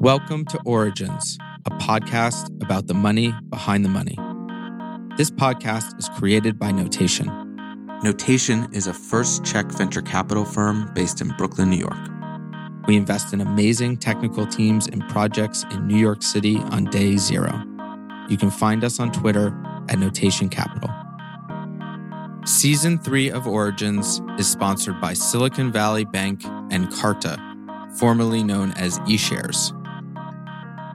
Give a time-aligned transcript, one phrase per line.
[0.00, 4.16] Welcome to Origins, a podcast about the money behind the money.
[5.16, 7.28] This podcast is created by Notation.
[8.02, 12.08] Notation is a first check venture capital firm based in Brooklyn, New York.
[12.88, 17.62] We invest in amazing technical teams and projects in New York City on day zero.
[18.28, 19.56] You can find us on Twitter
[19.88, 20.90] at Notation Capital.
[22.44, 27.38] Season 3 of Origins is sponsored by Silicon Valley Bank and Carta,
[27.96, 29.70] formerly known as eShares.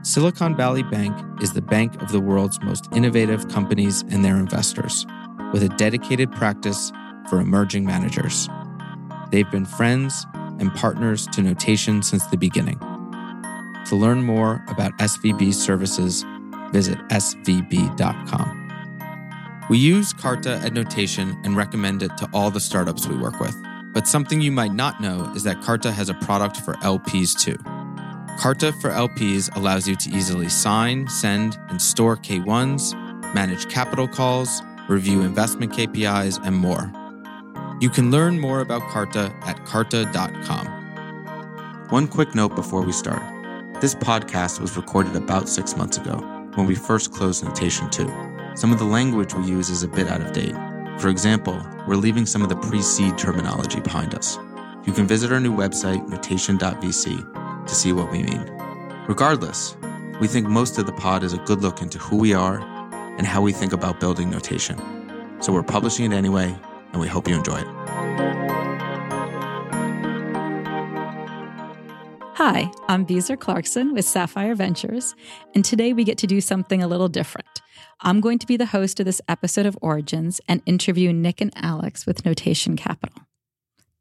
[0.05, 5.05] Silicon Valley Bank is the bank of the world's most innovative companies and their investors,
[5.53, 6.91] with a dedicated practice
[7.29, 8.49] for emerging managers.
[9.31, 10.25] They've been friends
[10.59, 12.79] and partners to Notation since the beginning.
[13.85, 16.25] To learn more about SVB services,
[16.73, 18.56] visit svb.com.
[19.69, 23.55] We use Carta at Notation and recommend it to all the startups we work with.
[23.93, 27.57] But something you might not know is that Carta has a product for LPs too.
[28.39, 32.93] Carta for LPs allows you to easily sign, send, and store K1s,
[33.33, 36.89] manage capital calls, review investment KPIs, and more.
[37.81, 40.67] You can learn more about Carta at carta.com.
[41.89, 43.21] One quick note before we start.
[43.81, 46.17] This podcast was recorded about six months ago
[46.55, 48.36] when we first closed Notation 2.
[48.57, 50.55] Some of the language we use is a bit out of date.
[50.97, 54.39] For example, we're leaving some of the pre seed terminology behind us.
[54.83, 58.41] You can visit our new website, notation.vc, to see what we mean.
[59.07, 59.77] Regardless,
[60.19, 62.59] we think most of the pod is a good look into who we are
[63.19, 64.81] and how we think about building notation.
[65.39, 66.57] So we're publishing it anyway,
[66.93, 67.67] and we hope you enjoy it.
[72.33, 75.13] Hi, I'm Beezer Clarkson with Sapphire Ventures,
[75.53, 77.61] and today we get to do something a little different.
[78.01, 81.51] I'm going to be the host of this episode of Origins and interview Nick and
[81.55, 83.21] Alex with Notation Capital.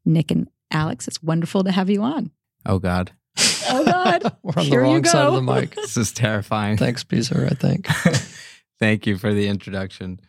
[0.05, 2.31] Nick and Alex, it's wonderful to have you on.
[2.65, 3.11] Oh, God.
[3.69, 4.23] Oh God.
[4.43, 5.35] We're on Here the you wrong side of go.
[5.35, 5.75] the mic.
[5.75, 6.77] This is terrifying.
[6.77, 7.87] Thanks, Beezer, I think.
[8.79, 10.21] Thank you for the introduction.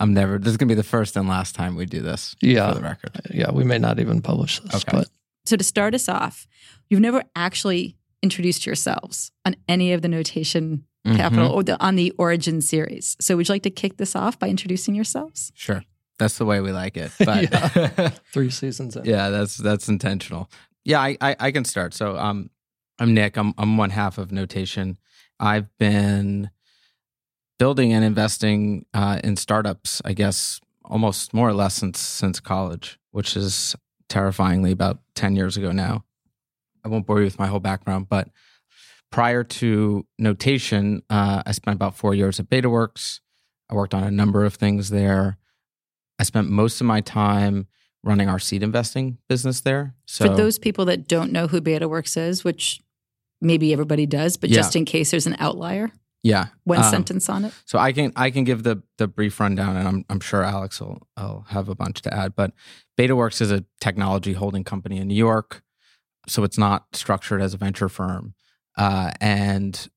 [0.00, 2.34] I'm never, this is going to be the first and last time we do this
[2.40, 2.68] Yeah.
[2.70, 3.10] for the record.
[3.30, 4.96] Yeah, we may not even publish this, Okay.
[5.00, 5.08] but
[5.44, 6.46] So to start us off,
[6.88, 11.16] you've never actually introduced yourselves on any of the Notation Mhm.
[11.16, 13.16] Capital or the, on the Origin series.
[13.20, 15.52] So would you like to kick this off by introducing yourselves?
[15.54, 15.82] Sure.
[16.18, 17.12] That's the way we like it.
[17.24, 19.04] But yeah, three seasons in.
[19.04, 20.50] Yeah, that's that's intentional.
[20.84, 21.94] Yeah, I, I, I can start.
[21.94, 22.50] So um
[22.98, 23.36] I'm Nick.
[23.36, 24.98] I'm I'm one half of Notation.
[25.38, 26.50] I've been
[27.58, 32.98] building and investing uh, in startups, I guess, almost more or less since since college,
[33.12, 33.76] which is
[34.08, 36.04] terrifyingly about ten years ago now.
[36.84, 38.28] I won't bore you with my whole background, but
[39.10, 43.20] prior to Notation, uh, I spent about four years at BetaWorks.
[43.70, 45.38] I worked on a number of things there.
[46.18, 47.66] I spent most of my time
[48.04, 49.94] running our seed investing business there.
[50.06, 52.80] So For those people that don't know who BetaWorks is, which
[53.40, 54.56] maybe everybody does, but Yeah.
[54.56, 55.90] just in case there's an outlier,
[56.22, 57.52] yeah, one Um, sentence on it.
[57.64, 60.80] So I can I can give the the brief rundown, and I'm I'm sure Alex
[60.80, 62.34] will will have a bunch to add.
[62.34, 62.52] But
[62.98, 65.62] BetaWorks is a technology holding company in New York,
[66.26, 68.34] so it's not structured as a venture firm.
[68.78, 69.88] Uh, and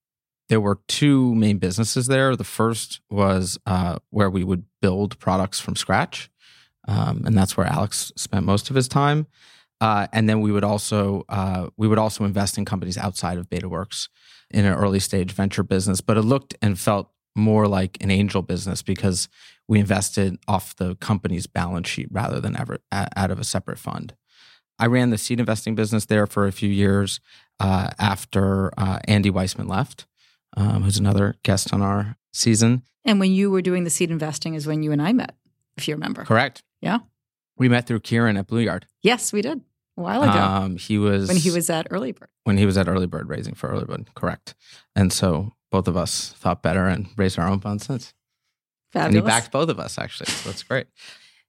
[0.49, 2.35] there were two main businesses there.
[2.35, 6.29] The first was uh, where we would build products from scratch,
[6.87, 9.27] um, and that's where Alex spent most of his time.
[9.79, 13.49] Uh, and then we would also uh, we would also invest in companies outside of
[13.49, 14.09] BetaWorks
[14.49, 18.41] in an early stage venture business, but it looked and felt more like an angel
[18.41, 19.29] business because
[19.67, 24.15] we invested off the company's balance sheet rather than ever out of a separate fund.
[24.77, 27.19] I ran the seed investing business there for a few years
[27.61, 30.05] uh, after uh, Andy Weissman left,
[30.57, 32.81] um, who's another guest on our season.
[33.05, 35.35] And when you were doing the seed investing is when you and I met,
[35.77, 36.23] if you remember.
[36.23, 36.63] Correct.
[36.81, 36.99] Yeah.
[37.57, 38.83] We met through Kieran at BlueYard.
[39.01, 39.61] Yes, we did
[39.97, 42.27] a while ago Um, he was when he was at Earlybird.
[42.45, 44.07] when he was at Earlybird raising for Earlybird.
[44.15, 44.55] Correct.
[44.95, 48.13] And so both of us thought better and raised our own funds since.
[48.93, 49.07] Fabulous.
[49.07, 50.27] and he backed both of us actually.
[50.31, 50.87] So that's great.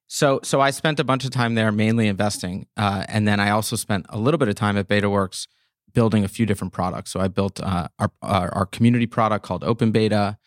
[0.07, 3.49] So so I spent a bunch of time there, mainly investing, uh, and then I
[3.49, 5.47] also spent a little bit of time at BetaWorks
[5.93, 7.11] building a few different products.
[7.11, 10.37] So I built uh, our, our our community product called Open Beta.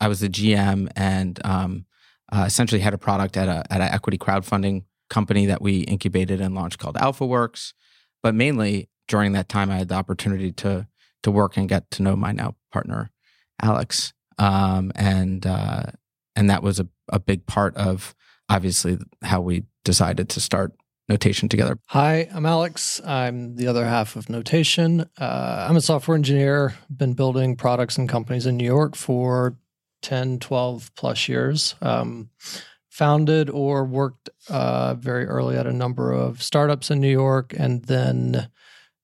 [0.00, 1.86] I was the GM and um,
[2.30, 6.40] uh, essentially had a product at a at an equity crowdfunding company that we incubated
[6.40, 7.72] and launched called AlphaWorks.
[8.22, 10.86] But mainly during that time, I had the opportunity to
[11.22, 13.10] to work and get to know my now partner,
[13.62, 15.84] Alex, um, and uh,
[16.34, 18.14] and that was a, a big part of
[18.48, 20.72] obviously how we decided to start
[21.08, 21.78] notation together.
[21.86, 23.00] Hi, I'm Alex.
[23.04, 25.08] I'm the other half of Notation.
[25.18, 29.56] Uh, I'm a software engineer, been building products and companies in New York for
[30.02, 31.74] 10, 12 plus years.
[31.80, 32.30] Um,
[32.96, 37.84] founded or worked uh, very early at a number of startups in New York, and
[37.84, 38.48] then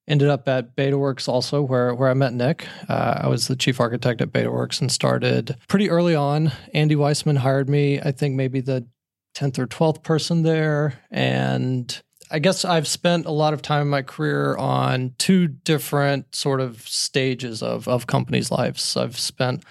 [0.08, 2.66] ended up at BetaWorks also, where where I met Nick.
[2.88, 6.52] Uh, I was the chief architect at BetaWorks and started pretty early on.
[6.72, 8.00] Andy Weissman hired me.
[8.00, 8.86] I think maybe the
[9.34, 13.88] tenth or twelfth person there, and I guess I've spent a lot of time in
[13.88, 18.96] my career on two different sort of stages of of companies' lives.
[18.96, 19.64] I've spent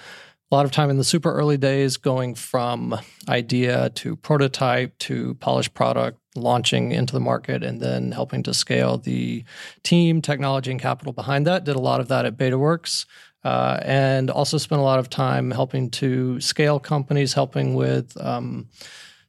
[0.51, 2.99] a lot of time in the super early days going from
[3.29, 8.97] idea to prototype to polished product launching into the market and then helping to scale
[8.97, 9.43] the
[9.83, 13.05] team technology and capital behind that did a lot of that at betaworks
[13.43, 18.67] uh, and also spent a lot of time helping to scale companies helping with um,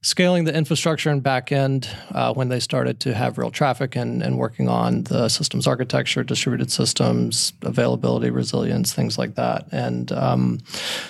[0.03, 4.37] scaling the infrastructure and backend uh, when they started to have real traffic and, and
[4.37, 9.67] working on the systems architecture, distributed systems, availability, resilience, things like that.
[9.71, 10.59] And um,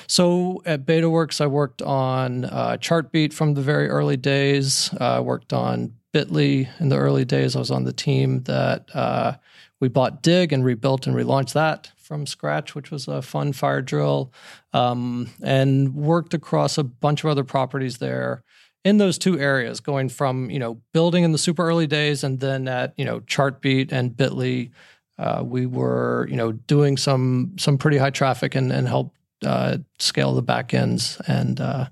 [0.07, 4.91] so at BetaWorks, I worked on uh, Chartbeat from the very early days.
[5.01, 7.57] I uh, worked on Bitly in the early days.
[7.57, 9.37] I was on the team that uh,
[9.81, 13.81] we bought Digg and rebuilt and relaunched that from scratch, which was a fun fire
[13.81, 14.35] drill,
[14.75, 18.43] um, and worked across a bunch of other properties there
[18.85, 22.41] in those two areas, going from you know building in the super early days, and
[22.41, 24.71] then at you know Chartbeat and Bitly,
[25.19, 29.15] uh, we were you know doing some some pretty high traffic and and help
[29.45, 31.87] uh, scale the backends and uh,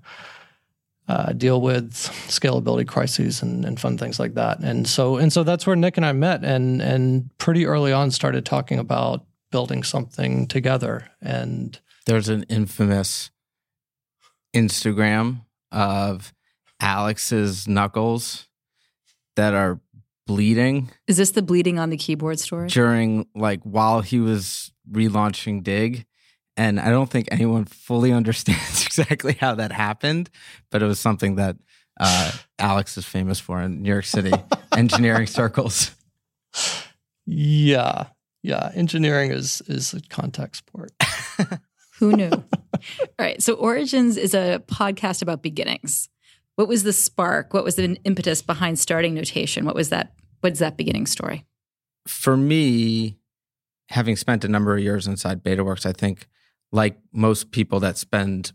[1.09, 1.93] uh, deal with
[2.29, 4.61] scalability crises and, and fun things like that.
[4.61, 8.11] And so and so that's where Nick and I met, and and pretty early on
[8.11, 11.09] started talking about building something together.
[11.21, 13.31] And there's an infamous
[14.55, 15.43] Instagram
[15.73, 16.33] of
[16.81, 18.49] Alex's knuckles
[19.37, 19.81] that are
[20.27, 20.91] bleeding.
[21.07, 22.69] Is this the bleeding on the keyboard story?
[22.69, 26.07] During like while he was relaunching Digg.
[26.57, 30.31] And I don't think anyone fully understands exactly how that happened,
[30.71, 31.57] but it was something that
[31.99, 34.33] uh, Alex is famous for in New York City
[34.77, 35.93] engineering circles.
[37.27, 38.07] Yeah.
[38.43, 38.71] Yeah.
[38.75, 40.93] Engineering is is a contact sport.
[41.99, 42.31] Who knew?
[42.31, 42.45] All
[43.19, 43.43] right.
[43.43, 46.09] So Origins is a podcast about beginnings.
[46.61, 47.55] What was the spark?
[47.55, 49.65] What was the impetus behind starting Notation?
[49.65, 50.13] What was that?
[50.41, 51.47] What's that beginning story?
[52.07, 53.17] For me,
[53.89, 56.29] having spent a number of years inside BetaWorks, I think,
[56.71, 58.53] like most people that spend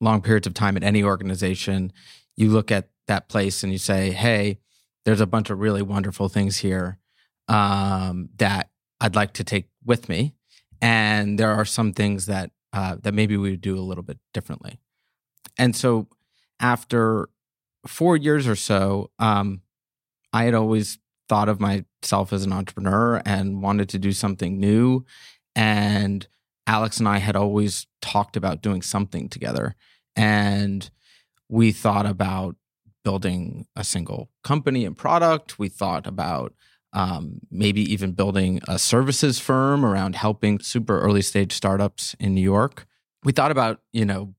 [0.00, 1.92] long periods of time at any organization,
[2.36, 4.58] you look at that place and you say, "Hey,
[5.04, 6.98] there's a bunch of really wonderful things here
[7.46, 10.34] um, that I'd like to take with me,
[10.82, 14.18] and there are some things that uh, that maybe we would do a little bit
[14.32, 14.80] differently."
[15.56, 16.08] And so,
[16.58, 17.28] after
[17.86, 19.62] four years or so, um,
[20.32, 20.98] I had always
[21.28, 25.04] thought of myself as an entrepreneur and wanted to do something new.
[25.54, 26.26] And
[26.66, 29.74] Alex and I had always talked about doing something together.
[30.16, 30.88] And
[31.48, 32.56] we thought about
[33.04, 35.58] building a single company and product.
[35.58, 36.54] We thought about
[36.92, 42.40] um, maybe even building a services firm around helping super early stage startups in New
[42.40, 42.86] York.
[43.24, 44.34] We thought about, you know,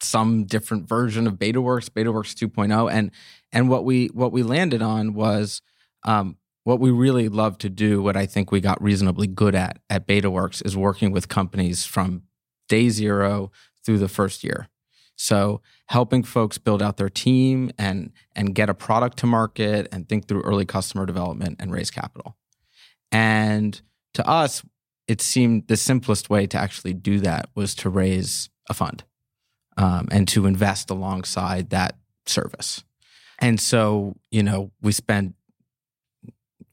[0.00, 3.10] some different version of BetaWorks, BetaWorks 2.0, and
[3.52, 5.62] and what we what we landed on was
[6.04, 8.02] um, what we really love to do.
[8.02, 12.22] What I think we got reasonably good at at BetaWorks is working with companies from
[12.68, 13.50] day zero
[13.84, 14.68] through the first year.
[15.16, 20.08] So helping folks build out their team and and get a product to market and
[20.08, 22.36] think through early customer development and raise capital.
[23.10, 23.80] And
[24.14, 24.62] to us,
[25.08, 29.04] it seemed the simplest way to actually do that was to raise a fund
[29.76, 32.84] um, and to invest alongside that service.
[33.38, 35.34] And so, you know, we spent,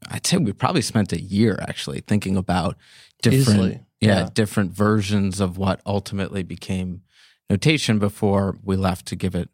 [0.10, 2.78] I'd say we probably spent a year actually thinking about
[3.22, 7.02] different, yeah, yeah, different versions of what ultimately became
[7.50, 9.50] notation before we left to give it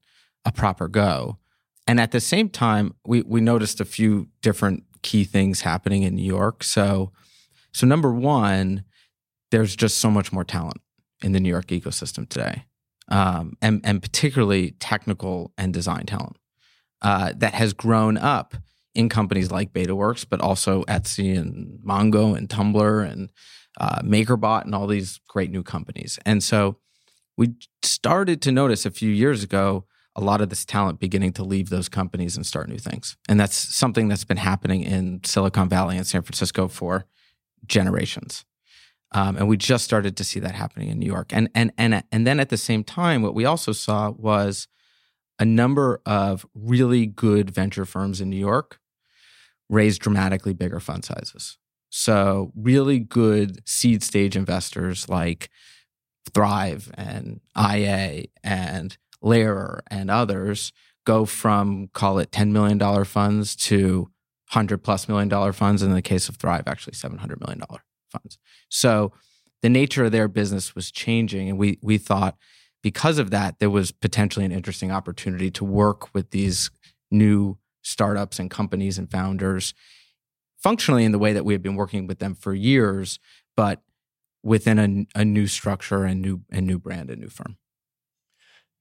[0.46, 1.38] a proper go.
[1.88, 6.16] And at the same time, we we noticed a few different key things happening in
[6.16, 6.64] New York.
[6.64, 7.12] So,
[7.72, 8.84] so number one,
[9.50, 10.82] there's just so much more talent
[11.24, 12.66] in the New York ecosystem today
[13.10, 16.38] um, and, and particularly technical and design talent
[17.02, 18.56] uh, that has grown up
[18.96, 23.32] in companies like BetaWorks, but also Etsy and Mongo and Tumblr and
[23.80, 26.20] uh, MakerBot and all these great new companies.
[26.26, 26.78] And so
[27.38, 29.86] we started to notice a few years ago
[30.16, 33.16] a lot of this talent beginning to leave those companies and start new things.
[33.30, 37.06] And that's something that's been happening in Silicon Valley and San Francisco for
[37.66, 38.44] generations.
[39.12, 41.32] Um, and we just started to see that happening in New York.
[41.34, 44.68] And and and and then at the same time, what we also saw was
[45.40, 48.80] a number of really good venture firms in New York
[49.70, 51.58] raise dramatically bigger fund sizes.
[51.90, 55.50] So really good seed stage investors like
[56.34, 60.72] Thrive and IA and Lerer and others
[61.06, 64.02] go from call it $10 million funds to
[64.52, 65.82] 100 plus million dollar funds.
[65.82, 67.62] In the case of Thrive, actually $700 million
[68.12, 68.38] funds.
[68.70, 69.12] So
[69.62, 71.50] the nature of their business was changing.
[71.50, 72.38] And we, we thought
[72.82, 76.72] because of that, there was potentially an interesting opportunity to work with these
[77.12, 79.74] new startups and companies and founders
[80.58, 83.20] functionally in the way that we had been working with them for years,
[83.56, 83.82] but
[84.44, 87.58] within a, a new structure and new and new brand and new firm.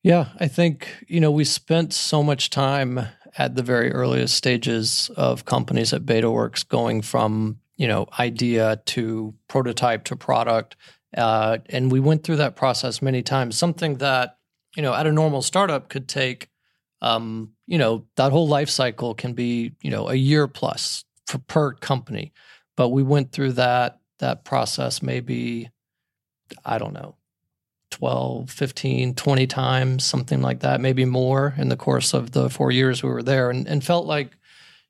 [0.04, 3.00] Yeah, I think, you know, we spent so much time
[3.37, 9.35] at the very earliest stages of companies at BetaWorks going from, you know, idea to
[9.49, 10.76] prototype to product.
[11.16, 14.37] Uh, and we went through that process many times, something that,
[14.76, 16.49] you know, at a normal startup could take,
[17.00, 21.38] um, you know, that whole life cycle can be, you know, a year plus for
[21.38, 22.32] per company.
[22.76, 25.70] But we went through that that process maybe,
[26.64, 27.14] I don't know,
[27.92, 32.73] 12, 15, 20 times, something like that, maybe more in the course of the four
[32.73, 34.32] years we were there, and, and felt like,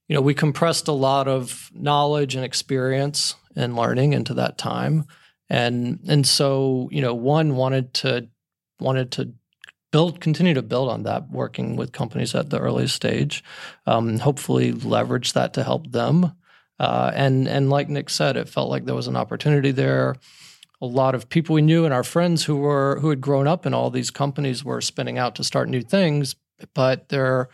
[0.09, 5.05] you know, we compressed a lot of knowledge and experience and learning into that time.
[5.49, 8.29] And and so, you know, one wanted to
[8.81, 9.33] wanted to
[9.91, 13.43] build continue to build on that working with companies at the early stage
[13.87, 16.31] um, hopefully leverage that to help them
[16.79, 20.15] uh, and and like nick said it felt like there was an opportunity there
[20.81, 23.67] a lot of people we knew and our friends who were who had grown up
[23.67, 26.37] in all these companies were spinning out to start new things,
[26.75, 27.49] but there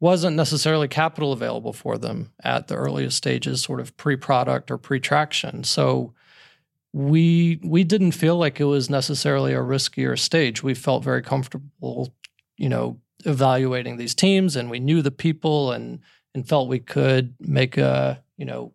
[0.00, 5.64] wasn't necessarily capital available for them at the earliest stages, sort of pre-product or pre-traction.
[5.64, 6.14] So
[6.92, 10.62] we we didn't feel like it was necessarily a riskier stage.
[10.62, 12.14] We felt very comfortable,
[12.56, 16.00] you know, evaluating these teams, and we knew the people, and
[16.34, 18.72] and felt we could make a you know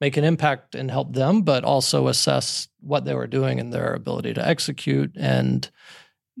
[0.00, 3.92] make an impact and help them, but also assess what they were doing and their
[3.92, 5.12] ability to execute.
[5.16, 5.70] And,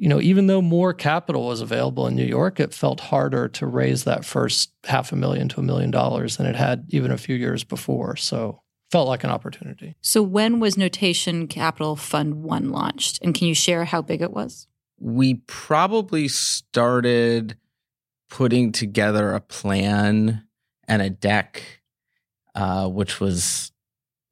[0.00, 3.66] you know, even though more capital was available in New York, it felt harder to
[3.66, 7.18] raise that first half a million to a million dollars than it had even a
[7.18, 8.16] few years before.
[8.16, 9.96] So felt like an opportunity.
[10.00, 13.20] So when was Notation Capital Fund 1 launched?
[13.22, 14.66] And can you share how big it was?
[14.98, 17.58] We probably started
[18.30, 20.46] putting together a plan
[20.88, 21.82] and a deck
[22.54, 23.70] uh, which was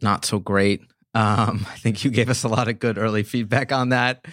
[0.00, 0.80] not so great.
[1.14, 4.25] Um, I think you gave us a lot of good early feedback on that.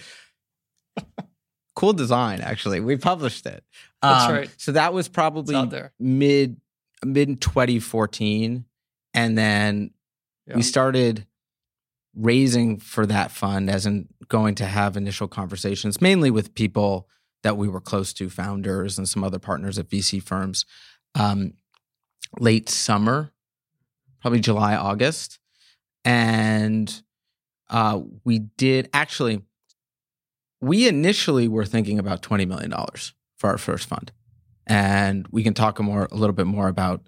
[1.74, 2.80] Cool design, actually.
[2.80, 3.64] We published it.
[4.02, 4.50] That's um, right.
[4.56, 5.54] So that was probably
[5.98, 6.60] mid
[7.04, 8.64] mid 2014,
[9.14, 9.90] and then
[10.46, 10.56] yeah.
[10.56, 11.26] we started
[12.14, 17.06] raising for that fund as in going to have initial conversations mainly with people
[17.42, 20.64] that we were close to founders and some other partners at vc firms
[21.14, 21.52] um,
[22.40, 23.30] late summer
[24.26, 25.38] probably July, August.
[26.04, 26.92] And
[27.70, 29.42] uh, we did actually,
[30.60, 32.72] we initially were thinking about $20 million
[33.36, 34.12] for our first fund.
[34.66, 37.06] And we can talk more, a little bit more about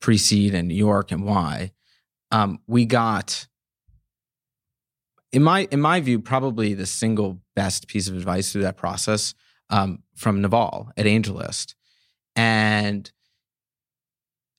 [0.00, 1.72] pre seed and New York and why.
[2.30, 3.46] Um, we got,
[5.32, 9.34] in my, in my view, probably the single best piece of advice through that process
[9.70, 11.74] um, from Naval at AngelList.
[12.36, 13.10] And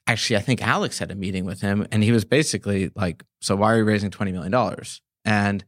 [0.07, 3.55] actually, I think Alex had a meeting with him, and he was basically like, "So
[3.55, 5.63] why are you raising twenty million dollars?" And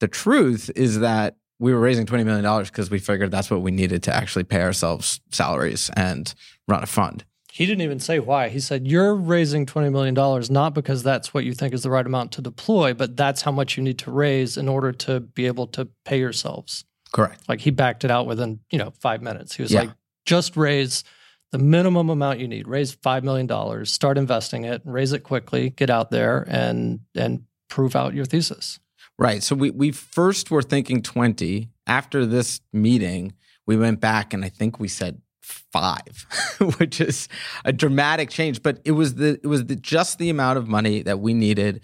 [0.00, 3.62] the truth is that we were raising twenty million dollars because we figured that's what
[3.62, 6.34] we needed to actually pay ourselves salaries and
[6.68, 7.24] run a fund.
[7.54, 8.48] He didn't even say why.
[8.48, 12.04] He said, You're raising $20 million not because that's what you think is the right
[12.04, 15.46] amount to deploy, but that's how much you need to raise in order to be
[15.46, 16.84] able to pay yourselves.
[17.12, 17.48] Correct.
[17.48, 19.54] Like he backed it out within, you know, five minutes.
[19.54, 19.82] He was yeah.
[19.82, 19.90] like,
[20.26, 21.04] just raise
[21.52, 22.66] the minimum amount you need.
[22.66, 27.44] Raise five million dollars, start investing it, raise it quickly, get out there and and
[27.68, 28.80] prove out your thesis.
[29.18, 29.42] Right.
[29.42, 31.70] So we we first were thinking 20.
[31.86, 33.34] After this meeting,
[33.66, 36.26] we went back and I think we said five,
[36.78, 37.28] which is
[37.64, 38.62] a dramatic change.
[38.62, 41.82] But it was the it was the, just the amount of money that we needed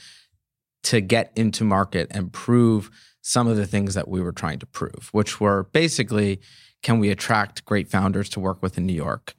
[0.84, 4.66] to get into market and prove some of the things that we were trying to
[4.66, 6.40] prove, which were basically
[6.82, 9.34] can we attract great founders to work with in New York?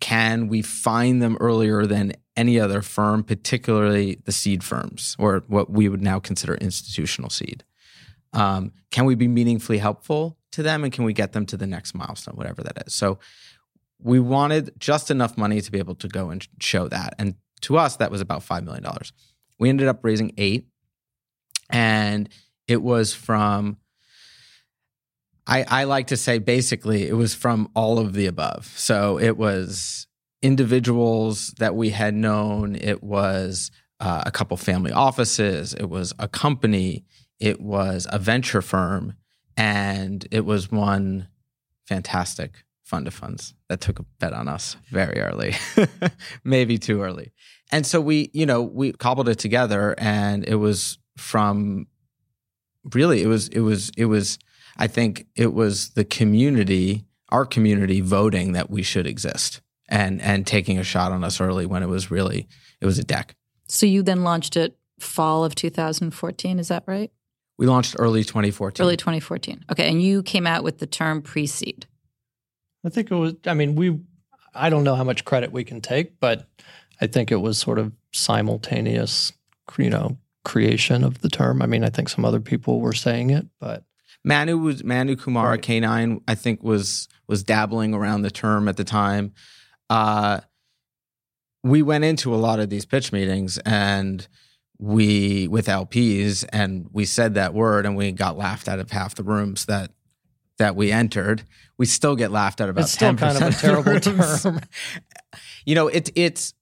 [0.00, 5.68] can we find them earlier than any other firm, particularly the seed firms, or what
[5.70, 7.64] we would now consider institutional seed?
[8.32, 11.66] Um, can we be meaningfully helpful to them, and can we get them to the
[11.66, 12.94] next milestone, whatever that is?
[12.94, 13.18] So,
[14.00, 17.76] we wanted just enough money to be able to go and show that, and to
[17.76, 19.12] us, that was about five million dollars.
[19.58, 20.68] We ended up raising eight,
[21.68, 22.28] and
[22.68, 23.78] it was from
[25.48, 28.66] I, I like to say basically it was from all of the above.
[28.76, 30.06] So it was
[30.42, 36.28] individuals that we had known, it was uh, a couple family offices, it was a
[36.28, 37.04] company,
[37.40, 39.14] it was a venture firm,
[39.56, 41.28] and it was one
[41.86, 45.54] fantastic fund of funds that took a bet on us very early,
[46.44, 47.32] maybe too early.
[47.70, 51.86] And so we, you know, we cobbled it together and it was from
[52.94, 54.38] really it was it was it was
[54.78, 60.46] I think it was the community, our community voting that we should exist and and
[60.46, 62.48] taking a shot on us early when it was really
[62.80, 63.34] it was a deck.
[63.66, 67.10] So you then launched it fall of 2014, is that right?
[67.58, 68.84] We launched early 2014.
[68.84, 69.64] Early 2014.
[69.70, 71.86] Okay, and you came out with the term pre-seed.
[72.86, 73.34] I think it was.
[73.46, 73.98] I mean, we.
[74.54, 76.48] I don't know how much credit we can take, but
[77.00, 79.32] I think it was sort of simultaneous,
[79.76, 81.60] you know, creation of the term.
[81.60, 83.84] I mean, I think some other people were saying it, but
[84.24, 85.62] Manu was Manu Kumara Right.
[85.62, 89.32] K9 I think was was dabbling around the term at the time.
[89.90, 90.40] Uh
[91.64, 94.28] we went into a lot of these pitch meetings and
[94.78, 99.16] we with LPs and we said that word and we got laughed out of half
[99.16, 99.90] the rooms that
[100.58, 101.44] that we entered.
[101.78, 104.60] We still get laughed at about it's still 10% kind of a terrible term.
[105.64, 106.54] You know, it, it's,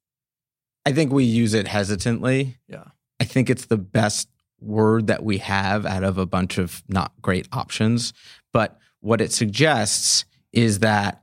[0.85, 2.57] I think we use it hesitantly.
[2.69, 2.85] Yeah.
[3.21, 4.29] I think it's the best
[4.61, 8.13] word that we have out of a bunch of not great options.
[8.53, 11.23] But what it suggests is that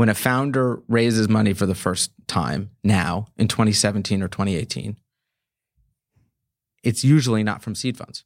[0.00, 4.96] when a founder raises money for the first time now in 2017 or 2018,
[6.82, 8.24] it's usually not from seed funds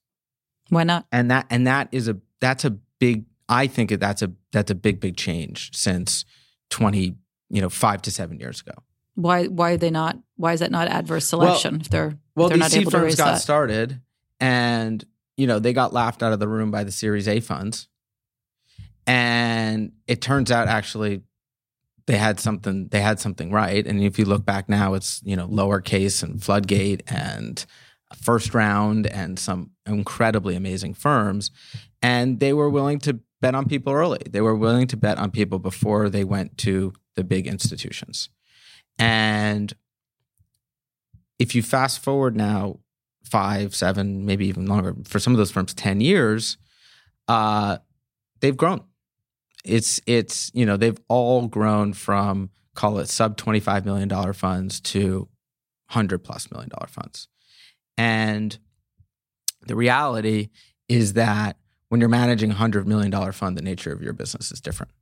[0.68, 1.04] Why not?
[1.10, 4.74] and that and that is a that's a big i think that's a that's a
[4.76, 6.24] big big change since
[6.70, 7.16] 20
[7.50, 8.74] you know 5 to 7 years ago
[9.16, 12.50] Why why are they not why is that not adverse selection if they're well if
[12.50, 13.40] they're these not seed able to raise got that?
[13.40, 14.00] started
[14.38, 15.04] and
[15.36, 17.88] you know they got laughed out of the room by the series a funds
[19.08, 21.24] and it turns out actually
[22.06, 23.86] they had something they had something right.
[23.86, 27.64] And if you look back now it's you know lowercase and floodgate and
[28.14, 31.50] first round and some incredibly amazing firms.
[32.02, 34.20] And they were willing to bet on people early.
[34.28, 38.28] They were willing to bet on people before they went to the big institutions.
[38.98, 39.72] And
[41.38, 42.78] if you fast forward now
[43.24, 46.58] five seven maybe even longer for some of those firms 10 years
[47.26, 47.78] uh,
[48.40, 48.82] they've grown
[49.64, 54.80] it's it's you know they've all grown from call it sub 25 million dollar funds
[54.80, 55.28] to
[55.88, 57.28] 100 plus million dollar funds
[57.96, 58.58] and
[59.66, 60.48] the reality
[60.88, 61.56] is that
[61.88, 64.92] when you're managing a 100 million dollar fund the nature of your business is different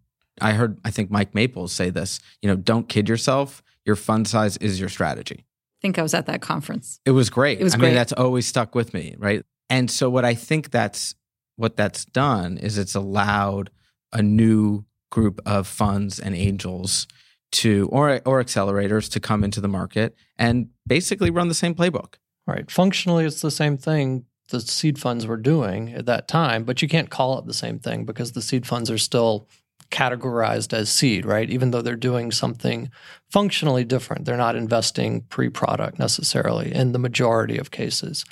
[0.41, 4.29] i heard i think mike maples say this you know don't kid yourself your fund
[4.29, 7.01] size is your strategy I think I was at that conference.
[7.05, 7.61] it was great.
[7.61, 7.89] It was I great.
[7.89, 9.45] mean, that's always stuck with me, right?
[9.69, 11.17] And so what I think that's
[11.57, 13.69] what that's done is it's allowed
[14.13, 17.07] a new group of funds and angels
[17.53, 22.15] to or or accelerators to come into the market and basically run the same playbook.
[22.47, 22.71] Right.
[22.71, 26.89] Functionally, it's the same thing the seed funds were doing at that time, but you
[26.89, 29.49] can't call it the same thing because the seed funds are still
[29.91, 31.51] categorized as seed, right?
[31.51, 32.91] Even though they're doing something
[33.31, 34.25] functionally different.
[34.25, 38.25] They're not investing pre-product necessarily in the majority of cases.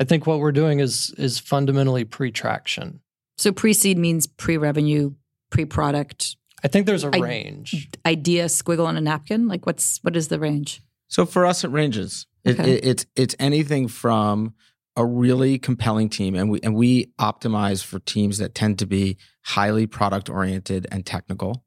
[0.00, 3.00] I think what we're doing is is fundamentally pre-traction.
[3.36, 5.14] So pre-seed means pre-revenue,
[5.50, 7.88] pre-product, I think there's a I- range.
[8.06, 9.48] idea squiggle on a napkin.
[9.48, 10.80] Like what's what is the range?
[11.08, 12.26] So for us, it ranges.
[12.44, 12.74] It, Okay.
[12.74, 14.54] it, it's it's anything from
[14.96, 19.16] a really compelling team, and we and we optimize for teams that tend to be
[19.44, 21.64] highly product oriented and technical.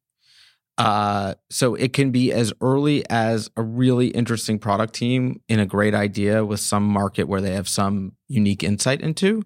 [0.77, 5.65] Uh, so it can be as early as a really interesting product team in a
[5.65, 9.43] great idea with some market where they have some unique insight into,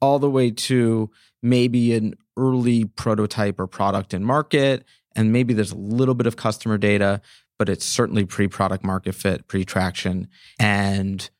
[0.00, 1.08] all the way to
[1.42, 6.36] maybe an early prototype or product in market, and maybe there's a little bit of
[6.36, 7.20] customer data,
[7.58, 11.30] but it's certainly pre-product market fit, pre-traction, and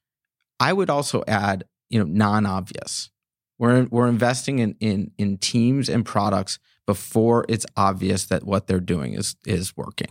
[0.60, 3.10] I would also add, you know, non-obvious.
[3.58, 8.80] We're we're investing in in in teams and products before it's obvious that what they're
[8.80, 10.08] doing is is working.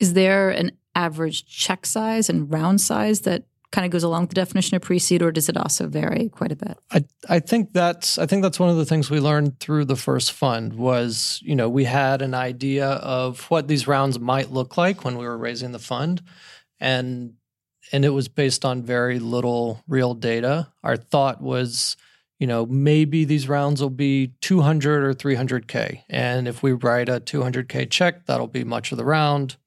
[0.00, 3.44] Is there an average check size and round size that
[3.76, 6.50] kind of goes along with the definition of pre-seed, or does it also vary quite
[6.50, 6.78] a bit?
[6.90, 9.96] I, I think that's I think that's one of the things we learned through the
[9.96, 14.78] first fund was you know we had an idea of what these rounds might look
[14.78, 16.22] like when we were raising the fund.
[16.80, 17.34] And
[17.92, 20.72] and it was based on very little real data.
[20.82, 21.98] Our thought was
[22.38, 27.20] you know maybe these rounds will be 200 or 300k and if we write a
[27.20, 29.58] 200k check that'll be much of the round.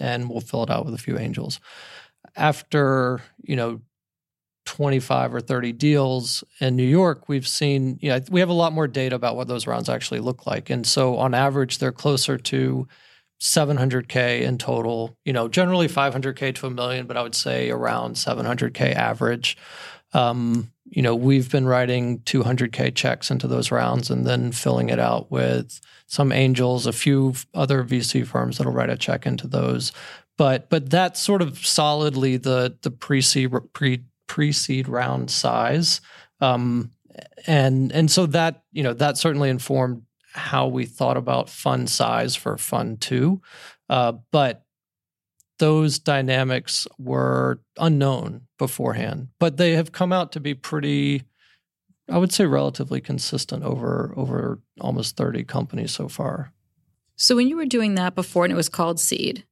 [0.00, 1.60] And we'll fill it out with a few angels
[2.36, 3.80] after you know
[4.66, 8.72] 25 or 30 deals in New York, we've seen, you know, we have a lot
[8.72, 10.70] more data about what those rounds actually look like.
[10.70, 12.86] And so on average, they're closer to
[13.40, 18.14] 700K in total, you know, generally 500K to a million, but I would say around
[18.14, 19.56] 700K average.
[20.12, 24.98] Um, you know, we've been writing 200K checks into those rounds and then filling it
[24.98, 29.92] out with some angels, a few other VC firms that'll write a check into those.
[30.40, 36.00] But but that's sort of solidly the the pre-seed pre pre-seed round size.
[36.40, 36.92] Um,
[37.46, 42.36] and and so that you know that certainly informed how we thought about fund size
[42.36, 43.42] for fund two.
[43.90, 44.64] Uh, but
[45.58, 51.22] those dynamics were unknown beforehand, but they have come out to be pretty,
[52.08, 56.54] I would say, relatively consistent over over almost thirty companies so far.
[57.16, 59.44] So when you were doing that before, and it was called Seed,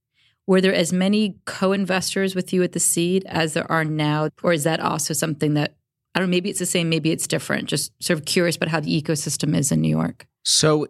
[0.49, 4.55] were there as many co-investors with you at the Seed as there are now, or
[4.55, 5.77] is that also something that
[6.15, 6.31] I don't know?
[6.31, 7.69] Maybe it's the same, maybe it's different.
[7.69, 10.27] Just sort of curious about how the ecosystem is in New York.
[10.45, 10.89] So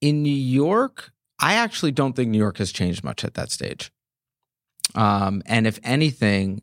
[0.00, 1.10] in New York,
[1.40, 3.90] I actually don't think New York has changed much at that stage.
[4.94, 6.62] Um, and if anything,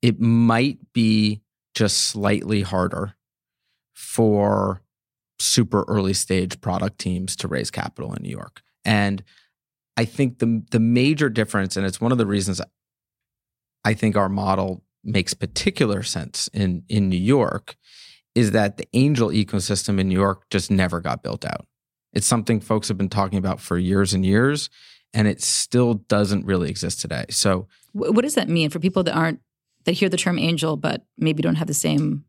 [0.00, 1.40] it might be
[1.74, 3.16] just slightly harder
[3.94, 4.80] for
[5.40, 8.62] super early stage product teams to raise capital in New York.
[8.84, 9.24] And
[9.96, 12.60] I think the the major difference, and it's one of the reasons
[13.84, 17.76] I think our model makes particular sense in in New York,
[18.34, 21.66] is that the angel ecosystem in New York just never got built out.
[22.12, 24.70] It's something folks have been talking about for years and years
[25.14, 27.24] and it still doesn't really exist today.
[27.30, 29.40] So, what does that mean for people that aren't
[29.84, 32.24] that hear the term angel but maybe don't have the same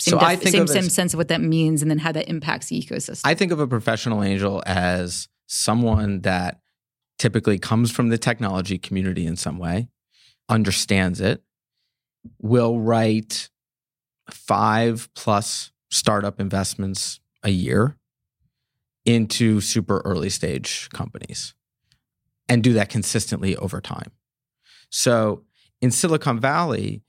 [0.00, 1.98] same, so def- I think same, same as, sense of what that means and then
[1.98, 3.20] how that impacts the ecosystem?
[3.24, 6.61] I think of a professional angel as someone that
[7.18, 9.88] typically comes from the technology community in some way,
[10.48, 11.42] understands it,
[12.40, 13.50] will write
[14.30, 17.96] five plus startup investments a year
[19.04, 21.54] into super early stage companies
[22.48, 24.10] and do that consistently over time.
[24.90, 25.44] So
[25.80, 27.02] in Silicon Valley,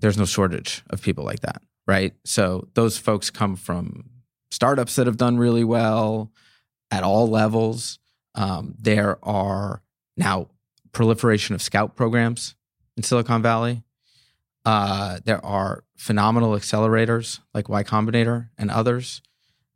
[0.00, 2.14] there's no shortage of people like that, right?
[2.24, 4.10] So those folks come from
[4.50, 6.30] startups that have done really well
[6.90, 7.98] at all levels.
[8.34, 9.82] Um, there are
[10.16, 10.48] now
[10.92, 12.54] proliferation of scout programs
[12.96, 13.82] in Silicon Valley.
[14.64, 19.20] Uh, there are phenomenal accelerators like Y Combinator and others.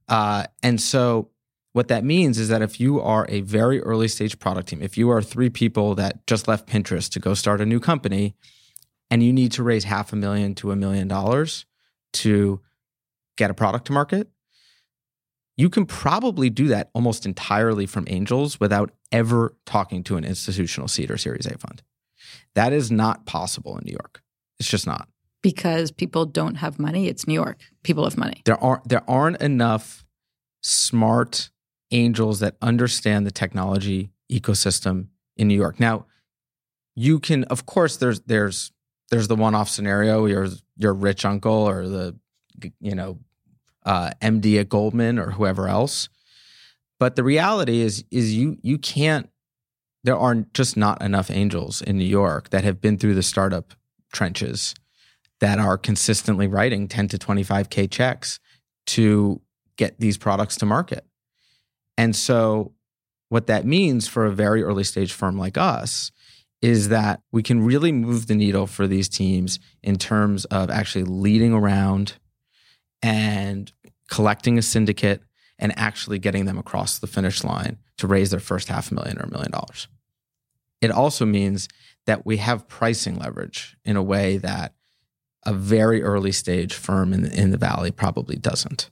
[0.09, 1.31] Uh, and so
[1.73, 4.97] what that means is that if you are a very early stage product team, if
[4.97, 8.35] you are three people that just left Pinterest to go start a new company
[9.11, 11.67] and you need to raise half a million to a million dollars
[12.15, 12.61] to
[13.37, 14.29] get a product to market,
[15.59, 20.87] you can probably do that almost entirely from angels without ever talking to an institutional
[20.87, 21.83] seed or Series A fund.
[22.55, 24.23] That is not possible in New York.
[24.61, 25.09] It's just not.
[25.43, 27.09] Because people don't have money.
[27.09, 27.59] It's New York.
[27.83, 28.43] People have money.
[28.45, 30.05] There aren't there aren't enough
[30.63, 31.51] smart
[31.91, 35.81] angels that understand the technology ecosystem in New York.
[35.81, 36.07] Now,
[36.95, 38.73] you can, of course, there's there's
[39.11, 40.27] there's the one-off scenario.
[40.27, 42.17] Your your rich uncle or the
[42.81, 43.19] you know
[43.89, 46.11] uh, MD at Goldman or whoever else.
[47.01, 49.31] But the reality is is you you can't.
[50.05, 53.75] There are just not enough angels in New York that have been through the startup
[54.13, 54.75] trenches
[55.41, 58.39] that are consistently writing 10 to 25k checks
[58.87, 59.41] to
[59.77, 61.05] get these products to market.
[61.97, 62.75] And so,
[63.29, 66.13] what that means for a very early stage firm like us
[66.61, 71.05] is that we can really move the needle for these teams in terms of actually
[71.05, 72.15] leading around
[73.03, 73.73] and
[74.09, 75.23] collecting a syndicate
[75.59, 79.19] and actually getting them across the finish line to raise their first half a million
[79.19, 79.89] or a million dollars.
[80.81, 81.69] It also means
[82.07, 84.75] that we have pricing leverage in a way that
[85.45, 88.91] a very early stage firm in the, in the valley probably doesn't.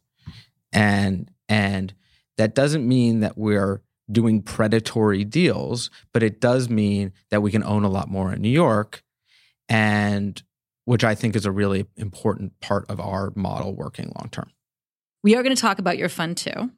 [0.73, 1.95] And and
[2.37, 7.65] that doesn't mean that we're doing predatory deals, but it does mean that we can
[7.65, 9.03] own a lot more in New York,
[9.69, 10.43] and
[10.85, 14.51] which I think is a really important part of our model working long term.
[15.27, 16.71] We are going to talk about your fund too.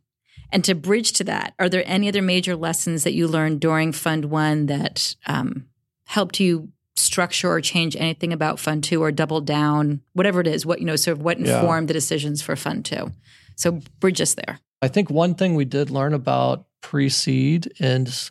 [0.51, 3.93] And to bridge to that, are there any other major lessons that you learned during
[3.93, 5.67] Fund One that um,
[6.07, 10.65] helped you structure or change anything about Fund Two or double down, whatever it is?
[10.65, 11.89] What you know, sort of what informed yeah.
[11.89, 13.13] the decisions for Fund Two?
[13.57, 14.61] So bridge us there.
[14.81, 18.31] I think one thing we did learn about pre-seed is,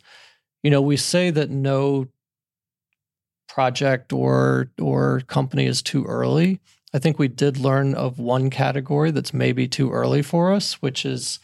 [0.64, 2.08] you know, we say that no
[3.46, 6.58] project or or company is too early.
[6.94, 11.04] I think we did learn of one category that's maybe too early for us, which
[11.04, 11.38] is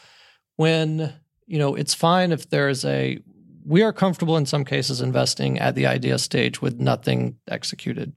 [0.57, 1.13] when,
[1.47, 3.19] you know, it's fine if there's a
[3.67, 8.15] we are comfortable in some cases investing at the idea stage with nothing executed.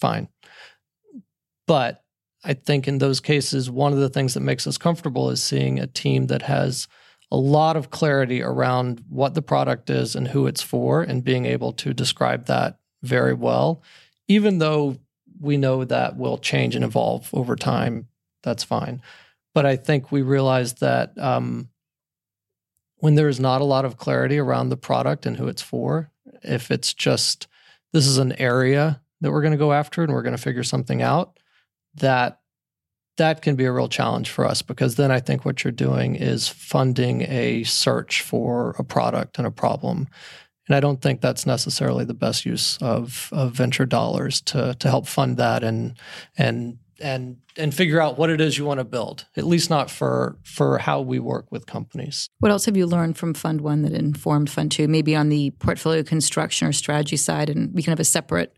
[0.00, 0.28] Fine.
[1.66, 2.04] But
[2.44, 5.80] I think in those cases, one of the things that makes us comfortable is seeing
[5.80, 6.86] a team that has
[7.32, 11.44] a lot of clarity around what the product is and who it's for, and being
[11.44, 13.82] able to describe that very well,
[14.28, 14.96] even though
[15.40, 18.08] we know that will change and evolve over time.
[18.42, 19.02] That's fine.
[19.54, 21.68] But I think we realized that um,
[22.98, 26.10] when there's not a lot of clarity around the product and who it's for,
[26.42, 27.46] if it's just
[27.92, 30.62] this is an area that we're going to go after and we're going to figure
[30.62, 31.38] something out,
[31.94, 32.40] that
[33.16, 36.16] that can be a real challenge for us because then I think what you're doing
[36.16, 40.08] is funding a search for a product and a problem.
[40.68, 44.88] And I don't think that's necessarily the best use of, of venture dollars to to
[44.88, 45.94] help fund that and
[46.36, 49.26] and and and figure out what it is you want to build.
[49.36, 52.28] At least not for for how we work with companies.
[52.40, 54.88] What else have you learned from Fund One that informed Fund Two?
[54.88, 58.52] Maybe on the portfolio construction or strategy side, and we can have a separate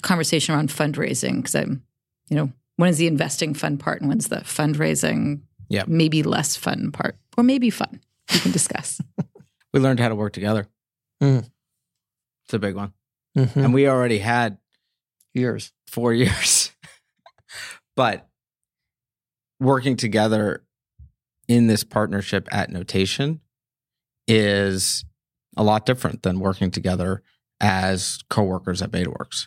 [0.00, 1.82] conversation around fundraising because I'm,
[2.30, 5.84] you know, when is the investing fun part and when's the fundraising, Yeah.
[5.86, 8.00] maybe less fun part, or maybe fun.
[8.32, 9.00] We can discuss.
[9.74, 10.66] We learned how to work together.
[11.22, 11.48] Mm.
[12.44, 12.92] It's a big one.
[13.38, 13.60] Mm-hmm.
[13.60, 14.58] And we already had
[15.34, 15.72] Years.
[15.86, 16.72] four years.
[17.96, 18.28] but
[19.60, 20.62] working together
[21.48, 23.40] in this partnership at Notation
[24.28, 25.04] is
[25.56, 27.22] a lot different than working together
[27.60, 29.46] as coworkers at BetaWorks.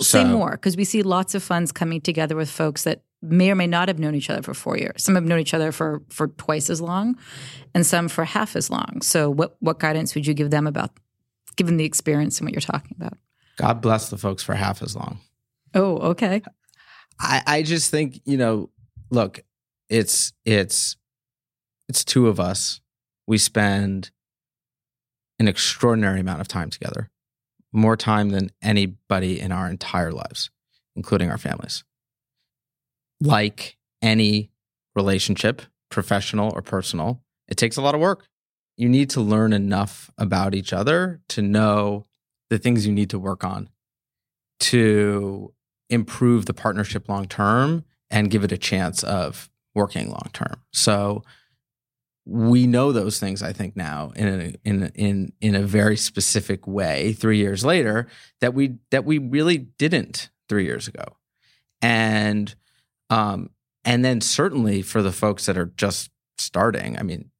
[0.00, 3.50] Say So- more because we see lots of funds coming together with folks that may
[3.50, 5.02] or may not have known each other for four years.
[5.04, 7.16] Some have known each other for for twice as long,
[7.74, 9.00] and some for half as long.
[9.02, 10.90] So, what what guidance would you give them about,
[11.56, 13.18] given the experience and what you're talking about?
[13.56, 15.18] God bless the folks for half as long.
[15.74, 16.42] Oh, okay.
[17.18, 18.70] I, I just think, you know,
[19.10, 19.42] look,
[19.88, 20.96] it's it's
[21.88, 22.80] it's two of us.
[23.26, 24.10] We spend
[25.38, 27.10] an extraordinary amount of time together.
[27.72, 30.50] More time than anybody in our entire lives,
[30.94, 31.84] including our families.
[33.20, 34.50] Like any
[34.94, 38.26] relationship, professional or personal, it takes a lot of work.
[38.76, 42.06] You need to learn enough about each other to know
[42.50, 43.70] the things you need to work on
[44.58, 45.52] to
[45.90, 50.62] improve the partnership long term and give it a chance of working long term.
[50.72, 51.22] So
[52.24, 56.66] we know those things I think now in a, in in in a very specific
[56.66, 58.08] way 3 years later
[58.40, 61.04] that we that we really didn't 3 years ago.
[61.80, 62.54] And
[63.10, 63.50] um
[63.84, 67.30] and then certainly for the folks that are just starting, I mean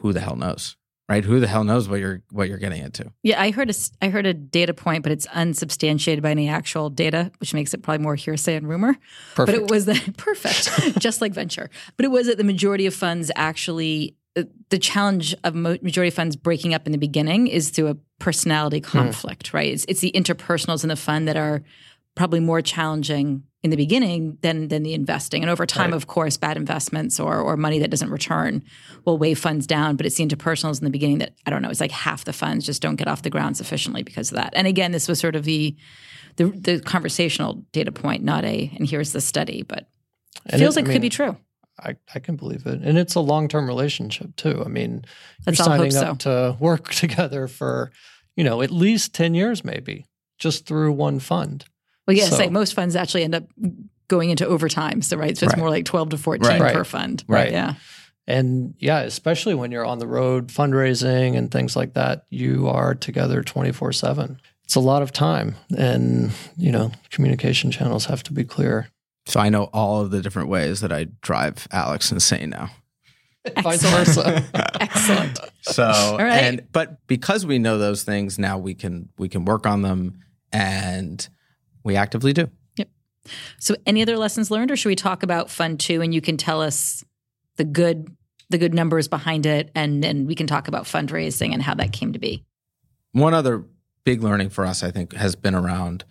[0.00, 0.76] who the hell knows?
[1.08, 1.24] Right?
[1.24, 3.12] Who the hell knows what you're what you're getting into?
[3.24, 6.88] Yeah, I heard a I heard a data point, but it's unsubstantiated by any actual
[6.88, 8.96] data, which makes it probably more hearsay and rumor.
[9.34, 9.46] Perfect.
[9.46, 11.68] But it was that perfect, just like venture.
[11.96, 16.14] But it was that the majority of funds actually, uh, the challenge of majority of
[16.14, 19.72] funds breaking up in the beginning is through a personality conflict, right?
[19.72, 21.62] It's, it's the interpersonals in the fund that are
[22.14, 25.42] probably more challenging in the beginning than than the investing.
[25.42, 25.96] And over time, Right.
[25.96, 28.62] of course, bad investments or or money that doesn't return
[29.04, 29.96] will weigh funds down.
[29.96, 31.68] But it seemed to personals in the beginning that I don't know.
[31.70, 34.52] It's like half the funds just don't get off the ground sufficiently because of that.
[34.56, 35.76] And again, this was sort of the
[36.36, 39.88] the, the conversational data point, not a and here's the study, but
[40.46, 41.36] And feels it- like I it could be true.
[41.82, 42.80] I, I can believe it.
[42.82, 44.62] And it's a long term relationship too.
[44.64, 45.04] I mean,
[45.46, 47.90] Let's you're signing up to work together for,
[48.36, 50.04] you know, at least 10 years maybe,
[50.38, 51.64] just through one fund.
[52.10, 53.44] Well, yes, So- like most funds actually end up
[54.08, 55.02] going into overtime.
[55.02, 55.58] So right, so it's Right.
[55.60, 56.74] more like twelve to fourteen Right.
[56.74, 57.22] per fund.
[57.28, 57.52] Right.
[57.52, 57.74] Yeah.
[58.26, 62.94] And yeah, especially when you're on the road fundraising and things like that, you are
[62.94, 64.38] together 24 7.
[64.64, 65.56] It's a lot of time.
[65.76, 68.88] And, you know, communication channels have to be clear.
[69.26, 72.70] So I know all of the different ways that I drive Alex insane now.
[73.62, 74.44] Vice Excellent.
[74.44, 74.48] versa.
[74.80, 75.38] Excellent.
[75.62, 76.42] So right.
[76.44, 80.20] and but because we know those things now we can we can work on them
[80.52, 81.26] and
[81.84, 82.48] we actively do.
[82.76, 82.88] Yep.
[83.58, 86.36] So, any other lessons learned, or should we talk about Fund Two, and you can
[86.36, 87.04] tell us
[87.56, 88.08] the good
[88.48, 91.92] the good numbers behind it, and and we can talk about fundraising and how that
[91.92, 92.44] came to be.
[93.12, 93.64] One other
[94.04, 96.04] big learning for us I think has been around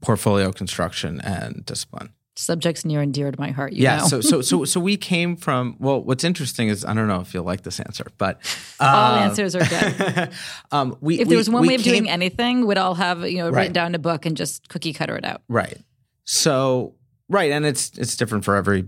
[0.00, 2.12] portfolio construction and discipline.
[2.40, 3.72] Subjects near and dear to my heart.
[3.72, 4.06] You yeah, know.
[4.06, 7.34] so so so so we came from well what's interesting is I don't know if
[7.34, 8.40] you'll like this answer, but
[8.78, 10.30] all um, answers are good.
[10.70, 13.28] um we If there was one we way of came- doing anything, we'd all have
[13.28, 13.62] you know Right.
[13.62, 15.42] written down a book and just cookie cutter it out.
[15.48, 15.78] Right.
[16.24, 16.94] So
[17.28, 18.86] right, and it's it's different for every,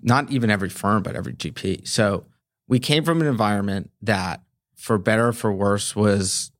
[0.00, 1.86] not even every firm, but every GP.
[1.86, 2.24] So
[2.66, 4.42] we came from an environment that,
[4.74, 6.50] for better or for worse, was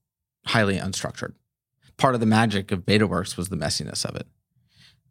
[0.45, 1.33] highly unstructured.
[1.97, 4.25] Part of the magic of BetaWorks was the messiness of it.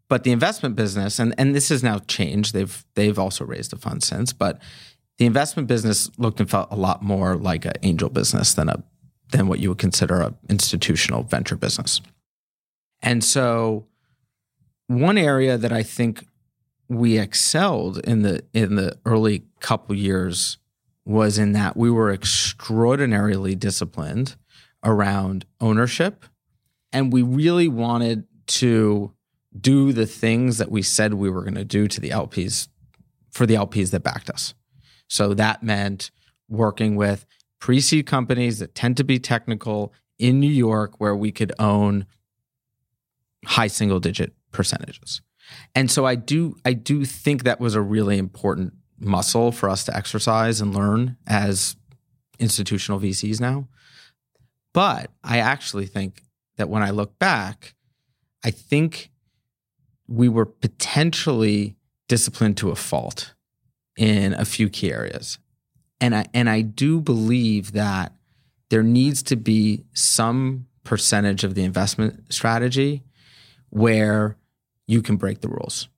[0.08, 2.54] But the investment business, and and this has now changed.
[2.54, 4.60] They've they've also raised a fund since, but
[5.18, 8.82] the investment business looked and felt a lot more like an angel business than a
[9.30, 12.00] than what you would consider a institutional venture business.
[13.02, 13.86] And so
[14.86, 16.26] one area that I think
[16.88, 20.56] we excelled in the in the early couple years
[21.04, 24.36] was in that we were extraordinarily disciplined
[24.84, 26.24] around ownership
[26.92, 29.12] and we really wanted to
[29.60, 32.68] do the things that we said we were going to do to the LPs
[33.30, 34.54] for the LPs that backed us.
[35.08, 36.10] So that meant
[36.48, 37.26] working with
[37.60, 42.06] pre seed companies that tend to be technical in New York where we could own
[43.46, 45.20] high single digit percentages.
[45.74, 49.84] And so I do I do think that was a really important muscle for us
[49.84, 51.76] to exercise and learn as
[52.38, 53.68] institutional VCs now.
[54.74, 56.22] But I actually think
[56.56, 57.74] that when I look back,
[58.44, 59.10] I think
[60.08, 61.76] we were potentially
[62.08, 63.34] disciplined to a fault
[63.96, 65.38] in a few key areas.
[66.00, 68.12] And I and I do believe that
[68.70, 73.02] there needs to be some percentage of the investment strategy
[73.70, 74.36] where
[74.86, 75.88] you can break the rules.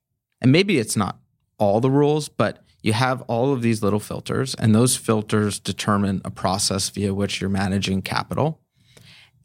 [0.41, 1.17] And maybe it's not
[1.57, 6.21] all the rules, but you have all of these little filters, and those filters determine
[6.25, 8.59] a process via which you're managing capital.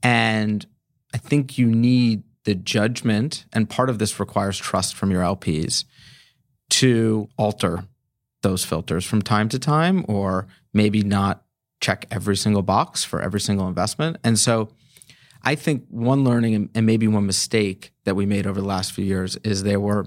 [0.02, 0.66] And
[1.12, 5.84] I think you need the judgment, and part of this requires trust from your LPs
[6.70, 7.84] to alter
[8.42, 11.42] those filters from time to time, or maybe not
[11.80, 14.16] check every single box for every single investment.
[14.24, 14.70] And so
[15.42, 19.04] I think one learning and maybe one mistake that we made over the last few
[19.04, 20.06] years is there were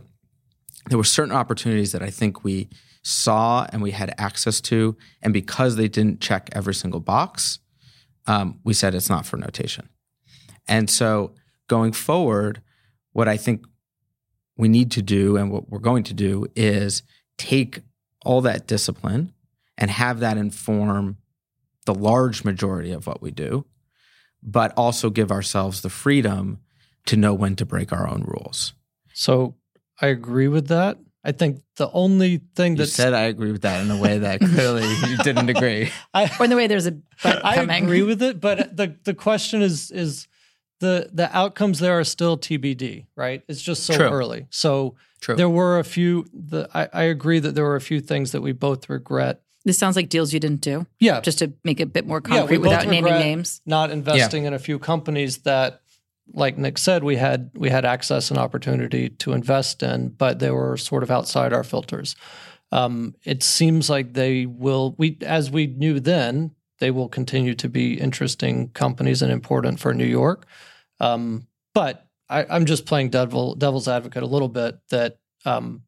[0.88, 2.70] there were certain opportunities that I think we
[3.04, 7.60] saw and we had access to, and because they didn't check every single box,
[8.28, 9.90] um, we said it's not for notation.
[10.68, 11.34] And so
[11.70, 12.62] going forward,
[13.14, 13.66] what I think
[14.58, 17.02] we need to do and what we're going to do is
[17.38, 17.80] take
[18.26, 19.32] all that discipline
[19.78, 21.16] and have that inform
[21.86, 23.66] the large majority of what we do,
[24.44, 26.60] but also give ourselves the freedom
[27.06, 28.74] to know when to break our own rules.
[29.14, 29.56] So
[30.02, 30.98] I agree with that.
[31.24, 34.40] I think the only thing that said I agree with that in a way that
[34.40, 35.92] clearly you didn't agree.
[36.14, 37.84] I, Or in the way there's a but I coming.
[37.84, 40.28] agree with it, but the the question is is
[40.80, 43.44] the the outcomes there are still TBD, right?
[43.48, 44.08] It's just so True.
[44.10, 44.48] early.
[44.50, 45.36] So True.
[45.36, 46.26] there were a few.
[46.34, 49.42] The I, I agree that there were a few things that we both regret.
[49.66, 52.22] This sounds like deals you didn't do, Yeah, just to make it a bit more
[52.22, 53.62] concrete both without naming regret- names.
[53.66, 55.82] not investing in a few companies that,
[56.34, 60.50] like Nick said, we had we had access and opportunity to invest in, but they
[60.52, 62.16] were sort of outside our filters.
[62.72, 64.96] Um, it seems like they will.
[64.98, 69.94] We as we knew then, they will continue to be interesting companies and important for
[69.94, 70.46] New York.
[71.00, 74.80] Um, but I, I'm just playing devil devil's advocate a little bit.
[74.90, 75.84] That um,